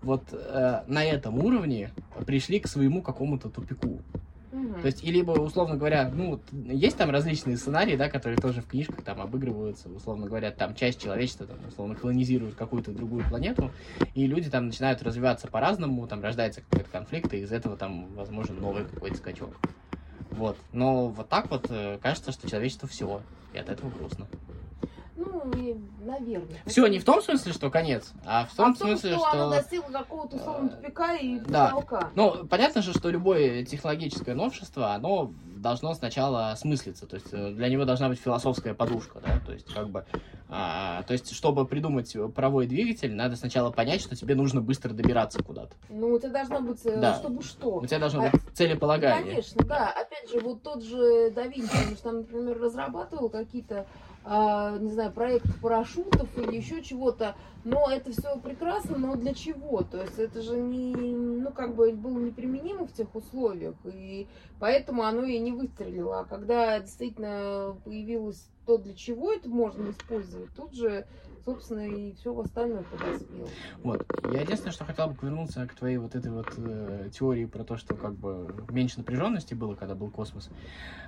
вот 0.02 0.24
э, 0.33 0.83
на 0.87 1.05
этом 1.05 1.38
уровне 1.38 1.90
пришли 2.26 2.59
к 2.59 2.66
своему 2.66 3.02
какому-то 3.02 3.48
тупику. 3.48 4.00
Мгм. 4.50 4.81
То 4.81 4.87
есть, 4.87 5.05
и 5.05 5.11
либо, 5.11 5.33
условно 5.33 5.76
говоря, 5.76 6.11
ну, 6.12 6.40
есть 6.52 6.96
там 6.96 7.11
различные 7.11 7.57
сценарии, 7.57 7.94
да, 7.94 8.09
которые 8.09 8.38
тоже 8.38 8.62
в 8.62 8.66
книжках 8.66 9.02
там 9.02 9.20
обыгрываются, 9.20 9.88
условно 9.90 10.26
говоря, 10.26 10.50
там 10.50 10.74
часть 10.74 11.00
человечества, 11.00 11.46
там, 11.46 11.59
условно, 11.68 11.94
колонизирует 11.94 12.55
какую-то 12.55 12.92
другую 12.92 13.22
планету, 13.29 13.70
и 14.14 14.26
люди 14.26 14.48
там 14.48 14.66
начинают 14.66 15.02
развиваться 15.02 15.46
по-разному, 15.48 16.07
там 16.07 16.22
рождается 16.22 16.62
какой-то 16.62 16.90
конфликт, 16.90 17.35
и 17.35 17.38
из 17.38 17.52
этого 17.52 17.76
там 17.76 18.14
возможен 18.14 18.59
новый 18.59 18.87
какой-то 18.87 19.16
скачок. 19.16 19.55
Вот. 20.31 20.57
Но 20.72 21.09
вот 21.09 21.29
так 21.29 21.50
вот 21.50 21.66
э, 21.68 21.98
кажется, 22.02 22.33
что 22.33 22.48
человечество 22.48 22.88
все, 22.88 23.20
и 23.52 23.59
от 23.59 23.68
этого 23.68 23.90
грустно. 23.90 24.26
Ну, 25.46 25.80
наверное. 26.04 26.59
Все 26.66 26.87
не 26.87 26.98
в 26.98 27.04
том 27.04 27.22
смысле, 27.22 27.52
что 27.52 27.70
конец, 27.70 28.12
а 28.24 28.46
в 28.46 28.54
том 28.54 28.70
а 28.70 28.74
в 28.74 28.78
том, 28.78 28.88
смысле, 28.88 29.16
что, 29.16 29.28
что... 29.28 29.50
достигло 29.50 29.92
какого-то 29.92 30.37
условного 30.37 30.68
тупика 30.70 31.14
и 31.14 31.38
да. 31.40 31.66
потолка. 31.66 32.11
Ну, 32.14 32.46
понятно 32.46 32.82
же, 32.82 32.92
что 32.92 33.11
любое 33.11 33.64
технологическое 33.64 34.35
новшество, 34.35 34.94
оно 34.94 35.32
должно 35.56 35.94
сначала 35.94 36.50
осмыслиться, 36.50 37.06
то 37.06 37.16
есть 37.16 37.28
э, 37.32 37.52
для 37.52 37.68
него 37.68 37.85
должна 37.85 38.09
быть 38.09 38.20
философская 38.20 38.74
подушка, 38.74 39.20
да, 39.24 39.40
то 39.44 39.52
есть 39.52 39.72
как 39.72 39.88
бы, 39.88 40.04
а, 40.48 41.02
то 41.04 41.12
есть 41.12 41.35
чтобы 41.35 41.66
придумать 41.66 42.14
паровой 42.35 42.66
двигатель, 42.66 43.14
надо 43.14 43.37
сначала 43.37 43.70
понять, 43.70 44.00
что 44.00 44.14
тебе 44.14 44.35
нужно 44.35 44.61
быстро 44.61 44.92
добираться 44.92 45.42
куда-то. 45.42 45.74
Ну, 45.88 46.16
это 46.16 46.30
должно 46.30 46.61
быть, 46.61 46.85
э, 46.85 47.00
Да. 47.00 47.14
чтобы 47.14 47.42
что. 47.42 47.76
У 47.76 47.87
тебя 47.87 47.98
должно 47.98 48.26
А- 48.26 48.30
быть 48.30 48.42
целеполагание. 48.54 49.30
Конечно, 49.30 49.64
да. 49.64 49.90
Опять 49.90 50.30
же, 50.30 50.40
вот 50.40 50.62
тот 50.62 50.82
же 50.85 51.30
да 51.30 51.46
Винчи, 51.46 51.74
он 51.74 51.96
же 51.96 52.02
там, 52.02 52.16
например, 52.18 52.61
разрабатывал 52.61 53.28
какие-то, 53.28 53.87
не 54.27 54.91
знаю, 54.91 55.12
проекты 55.12 55.53
парашютов 55.62 56.37
или 56.37 56.57
еще 56.57 56.83
чего-то. 56.83 57.37
Но 57.65 57.89
это 57.91 58.11
все 58.11 58.39
прекрасно, 58.39 58.99
но 58.99 59.15
для 59.17 59.35
чего? 59.35 59.83
То 59.83 60.03
есть 60.03 60.19
это 60.19 60.43
же 60.43 60.57
не, 60.57 60.95
ну, 60.95 61.51
как 61.53 61.75
бы 61.75 61.93
было 61.93 62.19
неприменимо 62.19 62.87
в 62.87 62.93
тех 62.93 63.15
условиях, 63.15 63.75
и 63.85 64.27
поэтому 64.59 65.03
оно 65.03 65.25
и 65.25 65.39
не 65.39 65.53
выстрелило. 65.53 66.21
А 66.21 66.25
когда 66.25 66.79
действительно 66.81 67.77
появилось 67.85 68.49
то, 68.67 68.79
для 68.79 68.95
чего 68.95 69.33
это 69.33 69.49
можно 69.49 69.91
использовать, 69.91 70.51
тут 70.57 70.75
же, 70.75 71.07
собственно, 71.46 71.88
и 71.88 72.12
все 72.14 72.37
остальное 72.38 72.82
подоспело. 72.82 73.48
Вот. 73.85 74.04
Я 74.32 74.40
единственное, 74.40 74.72
что 74.72 74.85
хотел 74.85 75.09
бы 75.09 75.16
вернуться 75.22 75.66
к 75.66 75.74
твоей 75.74 75.96
вот 75.98 76.16
этой 76.16 76.32
вот 76.32 76.52
э, 76.59 77.09
теории 77.14 77.44
про 77.44 77.62
то, 77.64 77.76
что 77.76 77.94
как 77.94 78.14
бы 78.14 78.66
меньше 78.68 78.98
напряженности 78.98 79.54
было, 79.54 79.76
когда 79.76 79.94
был 79.94 80.11
космос. 80.11 80.50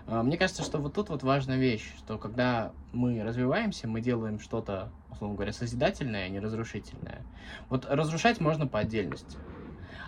А, 0.07 0.23
мне 0.23 0.39
кажется, 0.39 0.63
что 0.63 0.79
вот 0.79 0.95
тут 0.95 1.09
вот 1.11 1.25
важная 1.25 1.59
вещь, 1.59 1.93
что 1.99 2.19
когда 2.19 2.73
мы 2.93 3.23
развиваемся, 3.25 3.89
мы 3.89 4.01
делаем 4.01 4.39
что-то, 4.39 4.93
условно 5.11 5.35
говоря, 5.35 5.53
созидательное, 5.53 6.27
а 6.27 6.29
не 6.29 6.39
разрушительное. 6.39 7.27
Вот 7.69 7.85
разрушать 7.85 8.39
можно 8.41 8.69
по 8.69 8.79
отдельности. 8.79 9.39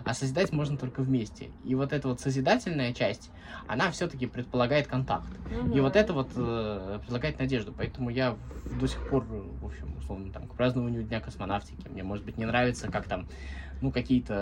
А 0.05 0.13
созидать 0.13 0.51
можно 0.51 0.77
только 0.77 1.01
вместе. 1.01 1.51
И 1.63 1.75
вот 1.75 1.93
эта 1.93 2.07
вот 2.07 2.19
созидательная 2.19 2.93
часть, 2.93 3.29
она 3.67 3.91
все-таки 3.91 4.27
предполагает 4.27 4.87
контакт. 4.87 5.29
И 5.73 5.79
вот 5.79 5.95
это 5.95 6.13
вот 6.13 6.29
э, 6.35 6.99
предлагает 7.01 7.39
надежду. 7.39 7.73
Поэтому 7.75 8.09
я 8.09 8.37
до 8.79 8.87
сих 8.87 9.07
пор, 9.09 9.25
в 9.25 9.65
общем, 9.65 9.97
условно, 9.97 10.31
там, 10.31 10.47
к 10.47 10.55
празднованию 10.55 11.03
Дня 11.03 11.19
космонавтики, 11.19 11.87
мне, 11.87 12.03
может 12.03 12.25
быть, 12.25 12.37
не 12.37 12.45
нравится, 12.45 12.91
как 12.91 13.07
там, 13.07 13.27
ну, 13.81 13.91
какие-то 13.91 14.33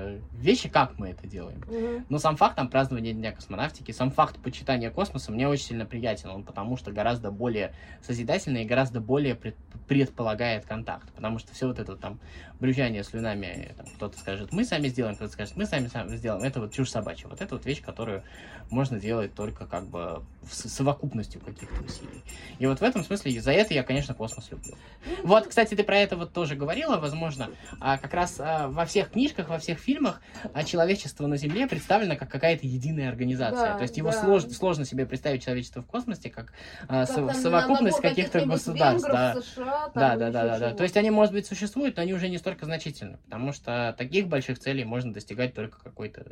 э, 0.00 0.20
вещи, 0.34 0.68
как 0.68 0.98
мы 0.98 1.10
это 1.10 1.26
делаем. 1.26 1.62
Мгм. 1.66 2.06
Но 2.08 2.18
сам 2.18 2.36
факт 2.36 2.56
там 2.56 2.68
празднования 2.68 3.12
Дня 3.12 3.32
космонавтики, 3.32 3.92
сам 3.92 4.10
факт 4.10 4.36
почитания 4.38 4.90
космоса 4.90 5.32
мне 5.32 5.48
очень 5.48 5.64
сильно 5.66 5.86
приятен. 5.86 6.30
Он 6.30 6.42
потому 6.42 6.76
что 6.76 6.90
гораздо 6.92 7.30
более 7.30 7.72
созидательный 8.02 8.64
и 8.64 8.66
гораздо 8.66 9.00
более 9.00 9.34
пред- 9.34 9.56
предполагает 9.86 10.64
контакт. 10.66 11.10
Потому 11.12 11.38
что 11.38 11.52
все 11.54 11.66
вот 11.68 11.78
это 11.78 11.96
там 11.96 12.18
брюзжание 12.60 13.04
слюнами, 13.04 13.72
там, 13.76 13.86
кто-то 13.96 14.18
скажет, 14.18 14.52
мы 14.52 14.64
сами 14.64 14.88
сделаем, 14.88 15.14
кто-то 15.14 15.32
скажет, 15.32 15.56
мы 15.56 15.64
сами, 15.64 15.86
сами 15.86 16.16
сделаем. 16.16 16.42
Это 16.42 16.60
вот 16.60 16.72
чушь 16.72 16.90
собачья. 16.90 17.28
Вот 17.28 17.40
это 17.40 17.54
вот 17.54 17.64
вещь, 17.64 17.80
которую 17.82 18.22
можно 18.70 18.98
делать 18.98 19.32
только 19.34 19.64
как 19.66 19.86
бы 19.86 20.22
с- 20.50 20.68
совокупностью 20.68 21.40
каких-то 21.40 21.82
усилий. 21.84 22.22
И 22.58 22.66
вот 22.66 22.80
в 22.80 22.82
этом 22.82 23.04
смысле 23.04 23.40
за 23.40 23.52
это 23.52 23.74
я, 23.74 23.82
конечно, 23.82 24.14
космос 24.14 24.50
люблю. 24.50 24.74
Вот, 25.22 25.46
кстати, 25.46 25.74
ты 25.74 25.84
про 25.84 25.98
это 25.98 26.16
вот 26.16 26.32
тоже 26.32 26.56
говорила, 26.56 26.96
возможно, 26.96 27.50
а 27.80 27.96
как 27.98 28.12
раз 28.14 28.36
а, 28.40 28.68
во 28.68 28.84
всех 28.88 29.10
книжках, 29.12 29.48
во 29.48 29.58
всех 29.58 29.78
фильмах 29.78 30.20
а 30.52 30.64
человечество 30.64 31.26
на 31.26 31.36
Земле 31.36 31.66
представлено 31.68 32.16
как 32.16 32.28
какая-то 32.30 32.66
единая 32.66 33.08
организация. 33.08 33.72
Да, 33.72 33.76
То 33.76 33.82
есть 33.82 33.96
его 33.96 34.10
да. 34.10 34.20
сложно, 34.20 34.50
сложно 34.50 34.84
себе 34.84 35.06
представить 35.06 35.44
человечество 35.44 35.82
в 35.82 35.86
космосе 35.86 36.30
как, 36.30 36.52
а, 36.88 37.06
Как 37.06 37.08
со- 37.14 37.40
совокупность 37.40 38.00
каких-то 38.00 38.44
государств. 38.44 39.08
да. 39.08 39.40
США, 39.40 39.90
Да, 39.94 40.16
да, 40.16 40.30
да, 40.30 40.44
да, 40.48 40.58
да. 40.58 40.74
То 40.74 40.82
есть 40.82 40.96
они, 40.96 41.10
может 41.10 41.32
быть, 41.32 41.46
существуют, 41.46 41.96
но 41.96 42.02
они 42.02 42.14
уже 42.14 42.28
не 42.28 42.38
столько 42.38 42.64
значительны, 42.64 43.18
потому 43.24 43.52
что 43.52 43.94
таких 43.96 44.26
больших 44.28 44.58
целей 44.58 44.84
можно 44.84 45.12
достигать 45.12 45.54
только 45.54 45.78
какой-то 45.82 46.24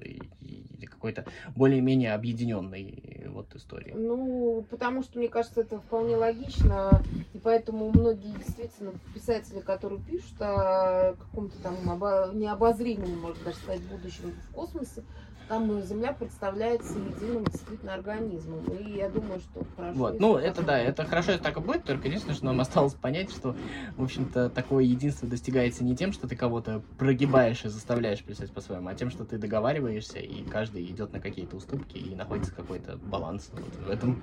какой-то 0.90 1.25
более-менее 1.55 2.14
объединенной 2.14 3.25
вот 3.29 3.55
истории. 3.55 3.92
Ну, 3.97 4.64
потому 4.71 5.03
что, 5.03 5.19
мне 5.19 5.29
кажется, 5.29 5.61
это 5.61 5.79
вполне 5.79 6.16
логично, 6.16 7.03
и 7.35 7.38
поэтому 7.38 7.90
многие 7.90 8.33
действительно 8.38 8.92
писатели, 9.14 9.61
которые 9.61 10.01
пишут 10.01 10.40
о 10.40 11.14
каком-то 11.19 11.57
там 11.59 11.77
обо- 11.90 12.33
необозримом, 12.47 13.19
можно 13.19 13.45
даже 13.45 13.57
сказать, 13.59 13.83
будущем 13.83 14.33
в 14.49 14.55
космосе, 14.55 15.05
там 15.49 15.81
Земля 15.83 16.13
представляется 16.13 16.95
единым 16.99 17.45
действительно 17.45 17.95
организмом. 17.95 18.65
И 18.65 18.97
я 18.97 19.09
думаю, 19.09 19.41
что 19.41 19.65
хорошо. 19.77 19.99
Вот, 19.99 20.21
ну 20.21 20.37
это 20.37 20.63
да, 20.63 20.79
это 20.79 21.05
хорошо, 21.05 21.33
если 21.33 21.45
так 21.45 21.57
и 21.57 21.61
будет, 21.61 21.85
только 21.85 22.09
единственное, 22.09 22.35
что 22.35 22.47
нам 22.47 22.61
осталось 22.61 22.95
понять, 22.95 23.31
что, 23.31 23.55
в 23.97 24.03
общем-то, 24.03 24.51
такое 24.51 24.85
единство 24.85 25.29
достигается 25.29 25.85
не 25.85 25.97
тем, 25.97 26.13
что 26.13 26.29
ты 26.29 26.37
кого-то 26.37 26.83
прогибаешь 26.99 27.65
и 27.65 27.69
заставляешь 27.69 28.23
писать 28.23 28.53
по-своему, 28.53 28.89
а 28.89 28.95
тем, 28.95 29.11
что 29.11 29.25
ты 29.25 29.39
договариваешься, 29.39 30.19
и 30.19 30.43
каждый 30.45 30.85
идет 30.87 31.13
на 31.13 31.21
какие-то 31.21 31.57
уступки, 31.57 31.97
и 31.97 32.15
находится 32.15 32.53
какой-то 32.53 32.97
баланс 32.97 33.51
вот 33.53 33.87
в 33.87 33.91
этом. 33.91 34.23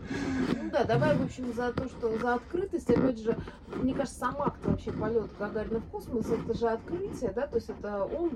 Ну 0.54 0.70
да, 0.72 0.84
давай, 0.84 1.16
в 1.16 1.24
общем, 1.24 1.54
за 1.54 1.72
то, 1.72 1.88
что 1.88 2.18
за 2.18 2.36
открытость, 2.36 2.90
опять 2.90 3.20
же, 3.20 3.38
мне 3.82 3.94
кажется, 3.94 4.20
сам 4.20 4.42
акт 4.42 4.64
вообще 4.66 4.92
полет 4.92 5.30
Гагарина 5.40 5.80
в 5.80 5.86
космос, 5.86 6.30
это 6.30 6.58
же 6.58 6.68
открытие, 6.68 7.32
да, 7.32 7.48
то 7.48 7.56
есть 7.56 7.70
это 7.70 8.04
он 8.04 8.32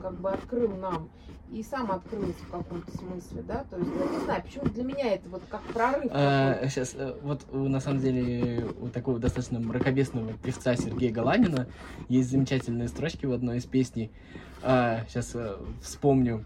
как 0.00 0.14
бы 0.14 0.30
открыл 0.30 0.68
нам 0.76 1.08
и 1.50 1.62
сам 1.62 1.90
открылся 1.92 2.42
в 2.48 2.50
каком-то 2.50 2.90
смысле, 2.96 3.42
да, 3.42 3.64
то 3.70 3.76
есть, 3.76 3.90
я 3.98 4.18
не 4.18 4.24
знаю, 4.24 4.42
почему 4.42 4.64
для 4.66 4.84
меня 4.84 5.14
это 5.14 5.28
вот 5.28 5.42
как 5.48 5.62
прорыв 5.62 6.10
какой-то. 6.10 6.68
сейчас, 6.68 6.96
вот 7.22 7.42
у, 7.52 7.68
на 7.68 7.80
самом 7.80 8.00
деле 8.00 8.66
у 8.80 8.88
такого 8.88 9.18
достаточно 9.18 9.60
мракобесного 9.60 10.32
певца 10.32 10.74
Сергея 10.76 11.12
Галанина 11.12 11.68
есть 12.08 12.30
замечательные 12.30 12.88
строчки 12.88 13.26
в 13.26 13.32
одной 13.32 13.58
из 13.58 13.64
песней. 13.64 14.10
сейчас 14.62 15.36
вспомню. 15.80 16.44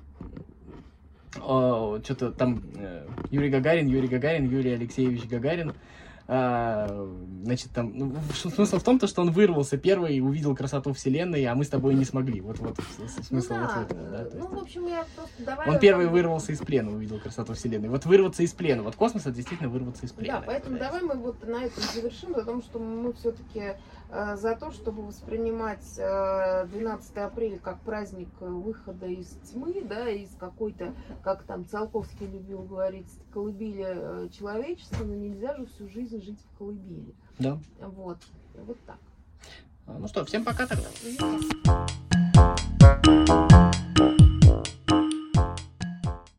Что-то 1.34 2.32
там 2.32 2.62
э, 2.76 3.06
Юрий 3.30 3.50
Гагарин, 3.50 3.86
Юрий 3.86 4.08
Гагарин, 4.08 4.48
Юрий 4.48 4.72
Алексеевич 4.72 5.26
Гагарин. 5.28 5.74
А, 6.30 7.08
значит, 7.42 7.70
там, 7.72 7.90
ну, 7.96 8.14
смысл 8.34 8.78
в 8.78 8.82
том, 8.82 8.98
то, 8.98 9.06
что 9.06 9.22
он 9.22 9.30
вырвался 9.30 9.78
первый 9.78 10.14
и 10.14 10.20
увидел 10.20 10.54
красоту 10.54 10.92
Вселенной, 10.92 11.42
а 11.46 11.54
мы 11.54 11.64
с 11.64 11.70
тобой 11.70 11.94
не 11.94 12.04
смогли. 12.04 12.42
Вот, 12.42 12.58
вот 12.58 12.76
с- 12.76 13.12
с- 13.12 13.30
Ну 13.30 13.40
смысл 13.40 13.54
вот 13.54 13.70
в 13.70 13.74
да, 13.74 13.82
этом, 13.82 14.10
да. 14.10 14.24
то 14.26 14.36
ну, 14.36 14.42
есть- 14.44 14.52
в 14.54 14.62
общем, 14.62 14.86
я 14.88 15.06
просто 15.16 15.42
давай... 15.42 15.68
он 15.70 15.78
первый 15.78 16.06
вырвался 16.08 16.52
из 16.52 16.58
плена, 16.58 16.92
увидел 16.92 17.18
красоту 17.18 17.54
Вселенной. 17.54 17.88
Вот 17.88 18.04
вырваться 18.04 18.42
из 18.42 18.52
плена. 18.52 18.82
Вот 18.82 18.94
космос 18.96 19.22
это 19.22 19.32
действительно 19.36 19.70
вырваться 19.70 20.04
из 20.04 20.12
плена. 20.12 20.40
Да, 20.40 20.44
поэтому 20.46 20.76
Да. 20.78 20.84
давай 20.84 21.02
мы 21.02 21.14
вот 21.14 21.42
на 21.48 21.62
этом 21.64 21.82
завершим, 21.94 22.34
потому 22.34 22.60
что 22.60 22.78
мы 22.78 23.14
все-таки 23.14 23.72
за 24.10 24.56
то, 24.56 24.70
чтобы 24.70 25.02
воспринимать 25.02 25.84
э, 25.98 26.66
12 26.66 27.16
апреля 27.18 27.58
как 27.58 27.80
праздник 27.80 28.30
э, 28.40 28.46
выхода 28.46 29.06
из 29.06 29.28
тьмы, 29.50 29.82
да, 29.82 30.08
из 30.08 30.34
какой-то, 30.36 30.94
как 31.22 31.42
там 31.42 31.66
Циолковский 31.66 32.26
любил 32.26 32.62
говорить, 32.62 33.08
колыбели 33.32 33.84
э, 33.86 34.28
человечества, 34.30 35.04
но 35.04 35.14
нельзя 35.14 35.54
же 35.56 35.66
всю 35.66 35.88
жизнь 35.88 36.22
жить 36.22 36.40
в 36.40 36.58
колыбели. 36.58 37.14
Да. 37.38 37.58
Вот, 37.80 38.18
вот 38.54 38.78
так. 38.86 38.98
Ну 39.86 40.08
что, 40.08 40.24
всем 40.24 40.44
пока 40.44 40.66
тогда. 40.66 40.88